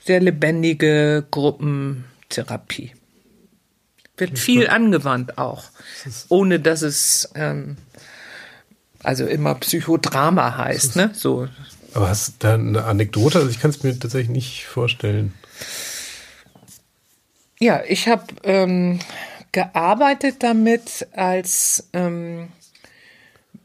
[0.06, 2.92] Sehr lebendige Gruppentherapie.
[4.18, 5.64] Wird viel angewandt auch,
[6.30, 7.78] ohne dass es ähm,
[9.02, 11.12] also immer Psychodrama heißt, ne?
[11.14, 11.48] So
[11.94, 13.40] aber hast du da eine Anekdote?
[13.40, 15.34] Also ich kann es mir tatsächlich nicht vorstellen.
[17.60, 19.00] Ja, ich habe ähm,
[19.52, 22.50] gearbeitet damit als ähm,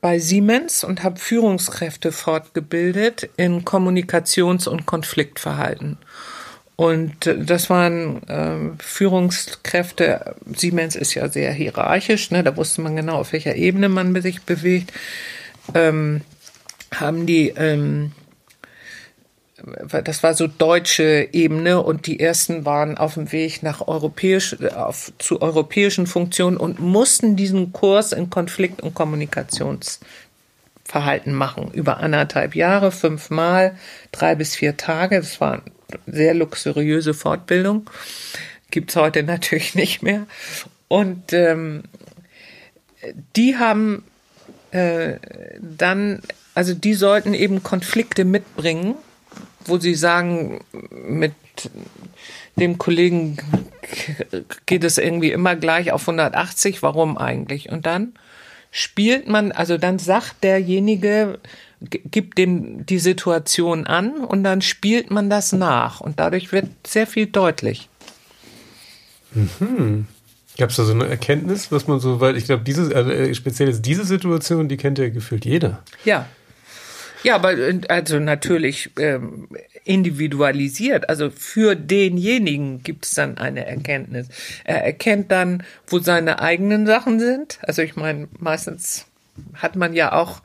[0.01, 5.99] bei Siemens und habe Führungskräfte fortgebildet in Kommunikations- und Konfliktverhalten.
[6.77, 10.37] Und äh, das waren ähm, Führungskräfte.
[10.55, 12.45] Siemens ist ja sehr hierarchisch, ne?
[12.45, 14.93] da wusste man genau, auf welcher Ebene man sich bewegt.
[15.75, 16.21] Ähm,
[16.95, 18.13] haben die, ähm,
[20.05, 25.13] das war so deutsche Ebene und die ersten waren auf dem Weg nach europäisch, auf,
[25.19, 31.73] zu europäischen Funktionen und mussten diesen Kurs in Konflikt- und Kommunikationsverhalten machen.
[31.73, 33.77] Über anderthalb Jahre, fünfmal,
[34.13, 35.17] drei bis vier Tage.
[35.17, 35.63] Das war eine
[36.07, 37.91] sehr luxuriöse Fortbildung.
[38.71, 40.27] Gibt's heute natürlich nicht mehr.
[40.87, 41.83] Und ähm,
[43.35, 44.05] die haben
[44.71, 45.15] äh,
[45.61, 46.23] dann
[46.59, 48.97] also die sollten eben Konflikte mitbringen,
[49.69, 50.61] wo sie sagen,
[50.91, 51.33] mit
[52.57, 53.39] dem Kollegen
[54.67, 57.71] geht es irgendwie immer gleich auf 180, warum eigentlich?
[57.71, 58.15] Und dann
[58.71, 61.39] spielt man, also dann sagt derjenige,
[61.81, 67.07] gibt dem die Situation an und dann spielt man das nach und dadurch wird sehr
[67.07, 67.89] viel deutlich.
[69.33, 70.07] Mhm.
[70.59, 73.33] Gab es da so eine Erkenntnis, was man so, weil ich glaube, diese, also äh,
[73.33, 75.85] speziell ist diese Situation, die kennt ja gefühlt jeder.
[76.05, 76.27] Ja,
[77.23, 77.55] ja, aber
[77.89, 79.49] also natürlich ähm,
[79.85, 81.09] individualisiert.
[81.09, 84.29] Also für denjenigen gibt es dann eine Erkenntnis.
[84.65, 87.59] Er erkennt dann, wo seine eigenen Sachen sind.
[87.63, 89.07] Also ich meine, meistens
[89.55, 90.43] hat man ja auch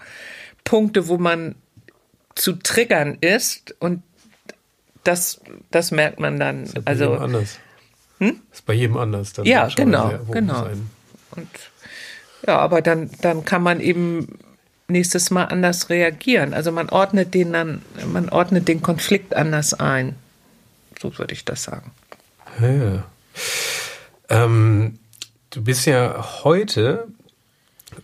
[0.64, 1.56] Punkte, wo man
[2.36, 4.02] zu triggern ist und
[5.04, 6.64] das, das merkt man dann.
[6.64, 7.60] Das ist also anders.
[8.20, 8.42] Hm?
[8.50, 9.34] Das ist bei jedem anders.
[9.34, 10.68] Dann ja, genau, sehr, genau.
[11.36, 11.48] Und
[12.48, 14.40] Ja, aber dann, dann kann man eben
[14.94, 16.54] nächstes Mal anders reagieren.
[16.54, 17.82] Also man ordnet den dann,
[18.12, 20.16] man ordnet den Konflikt anders ein.
[21.02, 21.92] So würde ich das sagen.
[22.62, 23.04] Ja.
[24.30, 25.00] Ähm,
[25.50, 27.08] du bist ja heute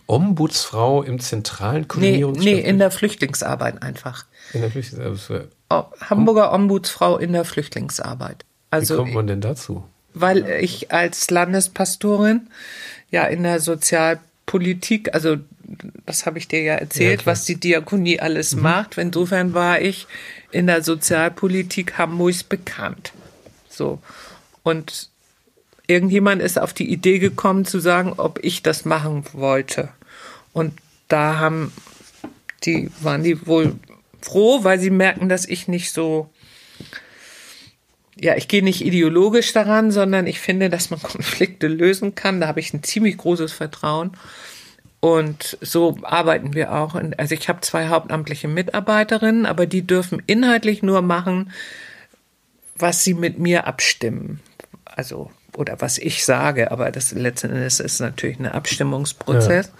[0.06, 4.24] Ombudsfrau im zentralen Koordinierungs Nee, nee, in der Flüchtlingsarbeit einfach.
[4.52, 5.48] In der Flüchtlingsarbeit.
[5.70, 8.44] Oh, Hamburger Ombudsfrau in der Flüchtlingsarbeit.
[8.70, 9.84] Also, Wie kommt man denn dazu?
[10.12, 12.48] Weil ich als Landespastorin
[13.10, 15.36] ja in der Sozialpolitik, also
[16.06, 18.98] das habe ich dir ja erzählt, Ja, was die Diakonie alles macht.
[18.98, 20.06] Insofern war ich
[20.50, 23.12] in der Sozialpolitik Hamburgs bekannt.
[23.68, 24.00] So.
[24.62, 25.08] Und
[25.86, 29.90] irgendjemand ist auf die Idee gekommen zu sagen, ob ich das machen wollte.
[30.52, 30.74] Und
[31.08, 31.72] da haben
[32.64, 33.76] die, waren die wohl
[34.20, 36.30] froh, weil sie merken, dass ich nicht so,
[38.18, 42.40] ja, ich gehe nicht ideologisch daran, sondern ich finde, dass man Konflikte lösen kann.
[42.40, 44.16] Da habe ich ein ziemlich großes Vertrauen.
[45.00, 46.94] Und so arbeiten wir auch.
[47.16, 51.52] Also ich habe zwei hauptamtliche Mitarbeiterinnen, aber die dürfen inhaltlich nur machen,
[52.76, 54.40] was sie mit mir abstimmen.
[54.84, 59.70] Also, oder was ich sage, aber das letzten Endes ist natürlich ein Abstimmungsprozess.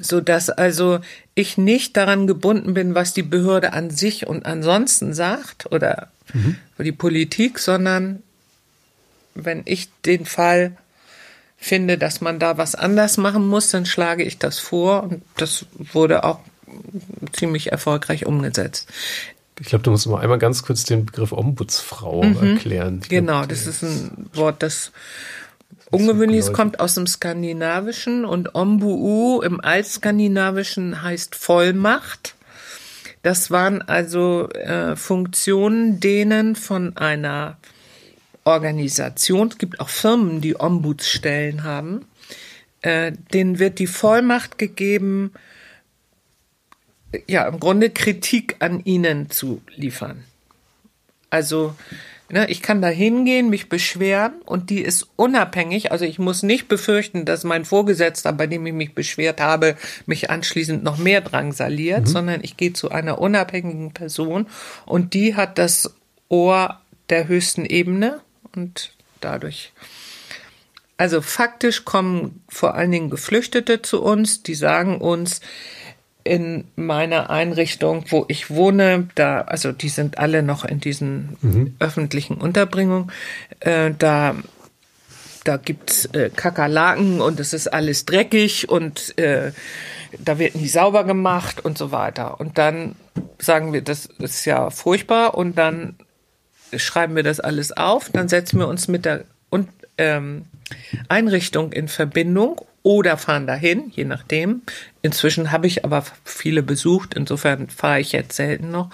[0.00, 1.00] So dass also
[1.34, 6.08] ich nicht daran gebunden bin, was die Behörde an sich und ansonsten sagt oder
[6.78, 8.22] die Politik, sondern
[9.34, 10.76] wenn ich den Fall
[11.64, 15.64] finde, dass man da was anders machen muss, dann schlage ich das vor und das
[15.78, 16.40] wurde auch
[17.32, 18.88] ziemlich erfolgreich umgesetzt.
[19.58, 23.00] Ich glaube, du musst mal einmal ganz kurz den Begriff Ombudsfrau erklären.
[23.02, 24.92] Ich Genau, glaub, das ist ein Wort, das
[25.90, 32.34] ungewöhnlich ist, kommt aus dem Skandinavischen und Ombu im Altskandinavischen heißt Vollmacht.
[33.22, 37.56] Das waren also äh, Funktionen, denen von einer
[38.44, 42.06] Organisation, es gibt auch Firmen, die Ombudsstellen haben,
[42.82, 45.32] äh, denen wird die Vollmacht gegeben,
[47.26, 50.24] ja, im Grunde Kritik an ihnen zu liefern.
[51.30, 51.74] Also,
[52.28, 55.92] ne, ich kann da hingehen, mich beschweren und die ist unabhängig.
[55.92, 59.76] Also ich muss nicht befürchten, dass mein Vorgesetzter, bei dem ich mich beschwert habe,
[60.06, 64.46] mich anschließend noch mehr drangsaliert, sondern ich gehe zu einer unabhängigen Person
[64.86, 65.94] und die hat das
[66.28, 68.20] Ohr der höchsten Ebene
[68.56, 69.72] und dadurch
[70.96, 75.40] also faktisch kommen vor allen Dingen Geflüchtete zu uns, die sagen uns,
[76.22, 81.36] in meiner Einrichtung, wo ich wohne, da, also die sind alle noch in diesen
[81.78, 83.12] öffentlichen Unterbringungen,
[83.60, 84.34] äh, da,
[85.44, 89.52] da gibt's äh, Kakerlaken und es ist alles dreckig und äh,
[90.18, 92.40] da wird nie sauber gemacht und so weiter.
[92.40, 92.94] Und dann
[93.38, 95.96] sagen wir, das ist ja furchtbar und dann
[96.78, 99.68] schreiben wir das alles auf, dann setzen wir uns mit der und,
[99.98, 100.46] ähm,
[101.08, 104.62] Einrichtung in Verbindung oder fahren dahin, je nachdem.
[105.02, 108.90] Inzwischen habe ich aber viele besucht, insofern fahre ich jetzt selten noch.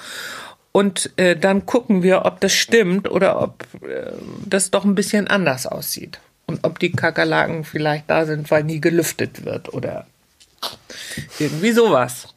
[0.72, 4.12] Und äh, dann gucken wir, ob das stimmt oder ob äh,
[4.46, 6.20] das doch ein bisschen anders aussieht.
[6.46, 10.06] Und ob die Kakerlaken vielleicht da sind, weil nie gelüftet wird oder
[11.38, 12.28] irgendwie sowas.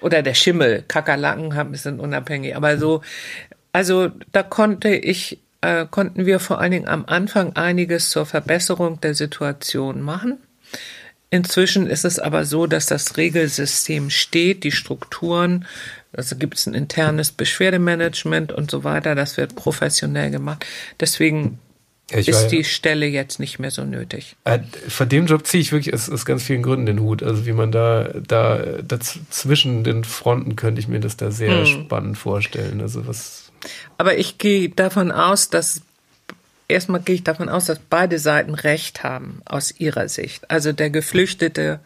[0.00, 0.84] Oder der Schimmel.
[0.86, 2.54] Kakerlaken haben sind unabhängig.
[2.54, 3.02] Aber so,
[3.76, 9.02] also da konnte ich, äh, konnten wir vor allen Dingen am Anfang einiges zur Verbesserung
[9.02, 10.38] der Situation machen.
[11.28, 15.66] Inzwischen ist es aber so, dass das Regelsystem steht, die Strukturen,
[16.14, 20.64] also gibt es ein internes Beschwerdemanagement und so weiter, das wird professionell gemacht.
[20.98, 21.58] Deswegen
[22.10, 24.36] ich ist die Stelle jetzt nicht mehr so nötig.
[24.44, 27.22] Äh, Von dem Job ziehe ich wirklich aus, aus ganz vielen Gründen den Hut.
[27.22, 28.86] Also wie man da, da
[29.28, 31.66] zwischen den Fronten könnte ich mir das da sehr Hm.
[31.66, 32.80] spannend vorstellen.
[32.80, 33.45] Also was.
[33.98, 35.82] Aber ich gehe davon aus, dass
[36.68, 40.50] erstmal gehe ich davon aus, dass beide Seiten Recht haben aus ihrer Sicht.
[40.50, 41.80] Also der Geflüchtete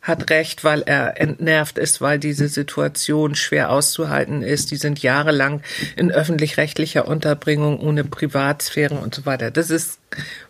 [0.00, 4.70] hat Recht, weil er entnervt ist, weil diese Situation schwer auszuhalten ist.
[4.70, 5.62] Die sind jahrelang
[5.96, 9.50] in öffentlich-rechtlicher Unterbringung ohne Privatsphäre und so weiter.
[9.50, 9.98] Das ist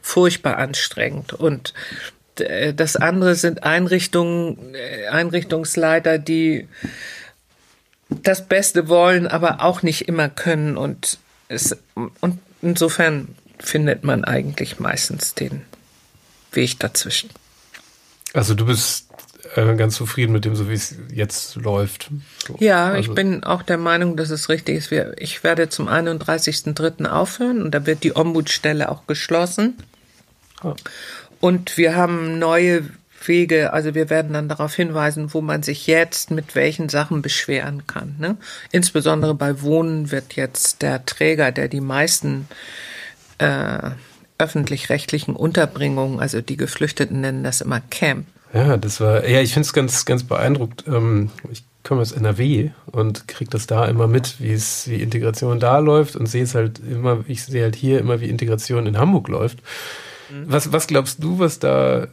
[0.03, 1.33] furchtbar anstrengend.
[1.33, 1.73] Und
[2.39, 6.69] äh, das andere sind Einrichtungen, äh, Einrichtungsleiter, die
[8.09, 10.77] das Beste wollen, aber auch nicht immer können.
[10.77, 15.63] Und, es, und insofern findet man eigentlich meistens den
[16.53, 17.31] Weg dazwischen.
[18.33, 19.09] Also du bist
[19.55, 22.11] äh, ganz zufrieden mit dem, so wie es jetzt läuft.
[22.47, 22.57] So.
[22.61, 24.91] Ja, also, ich bin auch der Meinung, dass es richtig ist.
[24.91, 27.07] Wir, ich werde zum 31.03.
[27.07, 29.77] aufhören und da wird die Ombudsstelle auch geschlossen.
[30.63, 30.75] Ah.
[31.41, 32.85] Und wir haben neue
[33.29, 37.87] Wege, also wir werden dann darauf hinweisen, wo man sich jetzt mit welchen Sachen beschweren
[37.87, 38.17] kann.
[38.19, 38.37] Ne?
[38.73, 42.49] Insbesondere bei Wohnen wird jetzt der Träger, der die meisten
[43.39, 43.91] äh,
[44.39, 48.27] öffentlich-rechtlichen Unterbringungen, also die Geflüchteten nennen das immer Camp.
[48.53, 50.85] Ja, das war, ja, ich finde es ganz, ganz beeindruckt.
[50.87, 55.61] Ähm, ich komme aus NRW und kriege das da immer mit, wie es, wie Integration
[55.61, 58.99] da läuft und sehe es halt immer, ich sehe halt hier immer, wie Integration in
[58.99, 59.59] Hamburg läuft.
[60.31, 60.45] Mhm.
[60.47, 62.09] Was, was glaubst du, was da,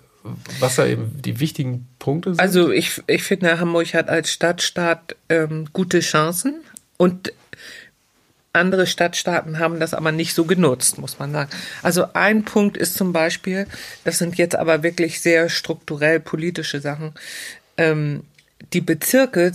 [0.60, 2.40] was da eben die wichtigen Punkte sind?
[2.40, 6.62] Also ich, ich finde, Hamburg hat als Stadtstaat ähm, gute Chancen
[6.98, 7.34] und
[8.54, 11.50] andere Stadtstaaten haben das aber nicht so genutzt, muss man sagen.
[11.84, 13.68] Also ein Punkt ist zum Beispiel,
[14.04, 17.14] das sind jetzt aber wirklich sehr strukturell politische Sachen.
[17.78, 18.24] Ähm,
[18.74, 19.52] die Bezirke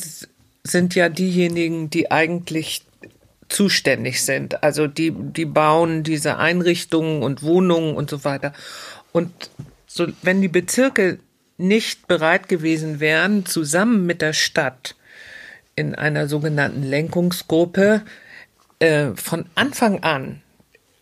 [0.62, 2.84] sind ja diejenigen, die eigentlich
[3.48, 4.62] zuständig sind.
[4.62, 8.52] Also die, die bauen diese Einrichtungen und Wohnungen und so weiter.
[9.12, 9.32] Und
[9.93, 11.18] so, wenn die Bezirke
[11.59, 14.95] nicht bereit gewesen wären, zusammen mit der Stadt
[15.74, 18.03] in einer sogenannten Lenkungsgruppe
[18.78, 20.43] äh, von Anfang an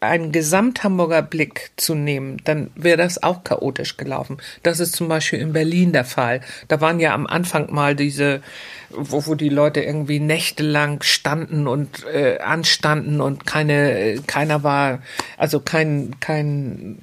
[0.01, 4.39] einen Gesamthamburger Blick zu nehmen, dann wäre das auch chaotisch gelaufen.
[4.63, 6.41] Das ist zum Beispiel in Berlin der Fall.
[6.69, 8.41] Da waren ja am Anfang mal diese,
[8.89, 15.03] wo, wo die Leute irgendwie nächtelang standen und äh, anstanden und keine, keiner war,
[15.37, 17.01] also kein, kein,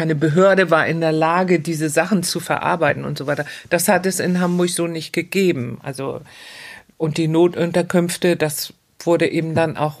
[0.00, 3.44] keine Behörde war in der Lage, diese Sachen zu verarbeiten und so weiter.
[3.68, 5.78] Das hat es in Hamburg so nicht gegeben.
[5.82, 6.22] Also,
[6.96, 10.00] und die Notunterkünfte, das wurde eben dann auch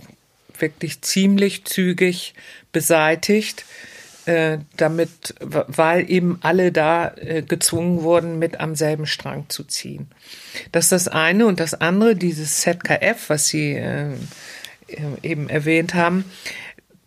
[0.58, 2.32] wirklich ziemlich zügig
[2.72, 3.66] beseitigt,
[4.24, 10.08] äh, damit, weil eben alle da äh, gezwungen wurden, mit am selben Strang zu ziehen.
[10.72, 14.14] Das ist das eine und das andere, dieses ZKF, was Sie äh,
[15.22, 16.24] eben erwähnt haben,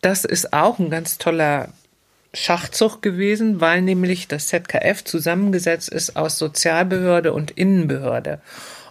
[0.01, 1.69] das ist auch ein ganz toller
[2.33, 8.41] Schachzug gewesen, weil nämlich das ZKF zusammengesetzt ist aus Sozialbehörde und Innenbehörde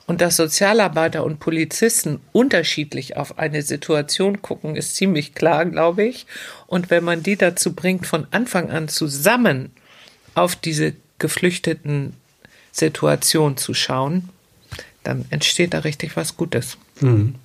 [0.07, 6.27] und dass Sozialarbeiter und Polizisten unterschiedlich auf eine Situation gucken, ist ziemlich klar, glaube ich.
[6.67, 9.71] Und wenn man die dazu bringt, von Anfang an zusammen
[10.35, 12.15] auf diese geflüchteten
[12.73, 14.29] Situation zu schauen,
[15.05, 16.77] dann entsteht da richtig was Gutes.
[17.01, 17.37] Mhm.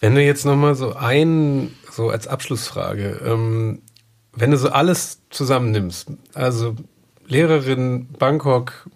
[0.00, 3.80] Wenn du jetzt nochmal so ein, so als Abschlussfrage, ähm,
[4.36, 6.76] wenn du so alles zusammennimmst, also
[7.26, 8.88] Lehrerin, Bangkok,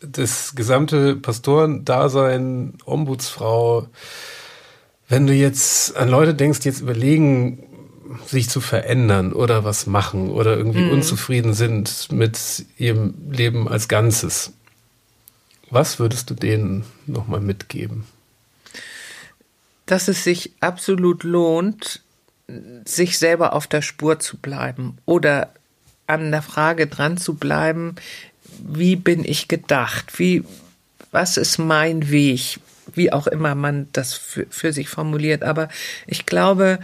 [0.00, 3.86] das gesamte Pastorendasein, Ombudsfrau,
[5.08, 7.64] wenn du jetzt an Leute denkst, die jetzt überlegen,
[8.26, 10.92] sich zu verändern oder was machen oder irgendwie mhm.
[10.92, 14.52] unzufrieden sind mit ihrem Leben als Ganzes,
[15.70, 18.04] was würdest du denen nochmal mitgeben?
[19.86, 22.02] Dass es sich absolut lohnt,
[22.84, 25.52] sich selber auf der Spur zu bleiben oder
[26.06, 27.96] an der Frage dran zu bleiben,
[28.58, 30.18] wie bin ich gedacht?
[30.18, 30.44] Wie,
[31.10, 32.60] was ist mein Weg?
[32.94, 35.42] Wie auch immer man das für, für sich formuliert.
[35.42, 35.68] Aber
[36.06, 36.80] ich glaube,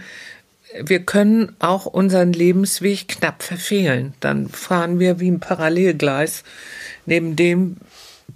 [0.81, 4.13] wir können auch unseren Lebensweg knapp verfehlen.
[4.19, 6.43] Dann fahren wir wie ein Parallelgleis
[7.05, 7.77] neben dem,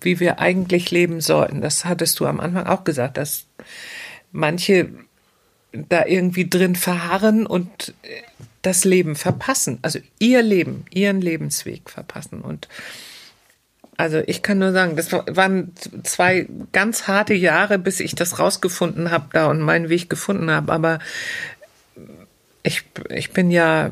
[0.02, 1.62] wie wir eigentlich leben sollten.
[1.62, 3.46] Das hattest du am Anfang auch gesagt, dass
[4.32, 4.90] manche
[5.74, 7.94] da irgendwie drin verharren und
[8.62, 12.42] das Leben verpassen, also ihr Leben, ihren Lebensweg verpassen.
[12.42, 12.70] Und
[13.98, 19.12] also ich kann nur sagen, das waren zwei ganz harte Jahre, bis ich das rausgefunden
[19.12, 20.72] habe da und meinen Weg gefunden habe.
[20.72, 21.00] Aber
[22.64, 23.92] ich, ich bin ja,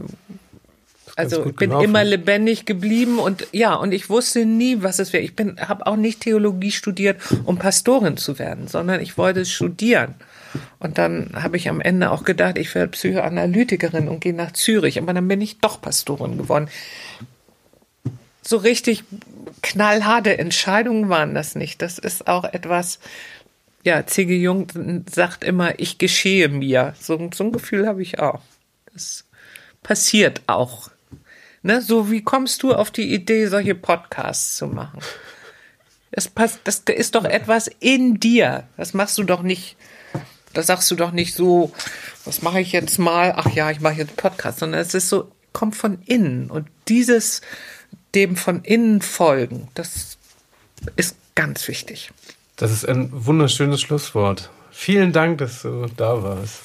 [1.17, 1.85] also bin gelaufen.
[1.85, 5.23] immer lebendig geblieben und ja, und ich wusste nie, was es wäre.
[5.23, 10.15] Ich bin, habe auch nicht Theologie studiert, um Pastorin zu werden, sondern ich wollte studieren.
[10.79, 14.99] Und dann habe ich am Ende auch gedacht, ich werde Psychoanalytikerin und gehe nach Zürich.
[14.99, 16.69] Aber dann bin ich doch Pastorin geworden
[18.41, 19.03] so richtig
[19.61, 21.81] knallharte Entscheidungen waren das nicht.
[21.81, 22.99] Das ist auch etwas,
[23.83, 24.35] ja, C.G.
[24.37, 24.67] Jung
[25.09, 26.93] sagt immer, ich geschehe mir.
[26.99, 28.41] So, so ein Gefühl habe ich auch.
[28.93, 29.25] Das
[29.83, 30.89] passiert auch.
[31.63, 31.81] Ne?
[31.81, 34.99] So wie kommst du auf die Idee, solche Podcasts zu machen?
[36.11, 38.67] Das, passt, das ist doch etwas in dir.
[38.75, 39.77] Das machst du doch nicht,
[40.53, 41.71] da sagst du doch nicht so,
[42.25, 43.33] was mache ich jetzt mal?
[43.35, 46.49] Ach ja, ich mache jetzt Podcast, sondern es ist so, kommt von innen.
[46.49, 47.41] Und dieses
[48.15, 49.67] dem von innen folgen.
[49.73, 50.17] Das
[50.95, 52.11] ist ganz wichtig.
[52.57, 54.49] Das ist ein wunderschönes Schlusswort.
[54.71, 56.61] Vielen Dank, dass du da warst.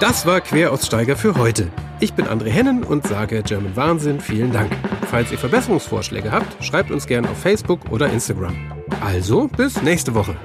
[0.00, 1.70] Das war Queraussteiger für heute.
[2.00, 4.70] Ich bin André Hennen und sage German Wahnsinn vielen Dank.
[5.08, 8.54] Falls ihr Verbesserungsvorschläge habt, schreibt uns gerne auf Facebook oder Instagram.
[9.00, 10.36] Also bis nächste Woche.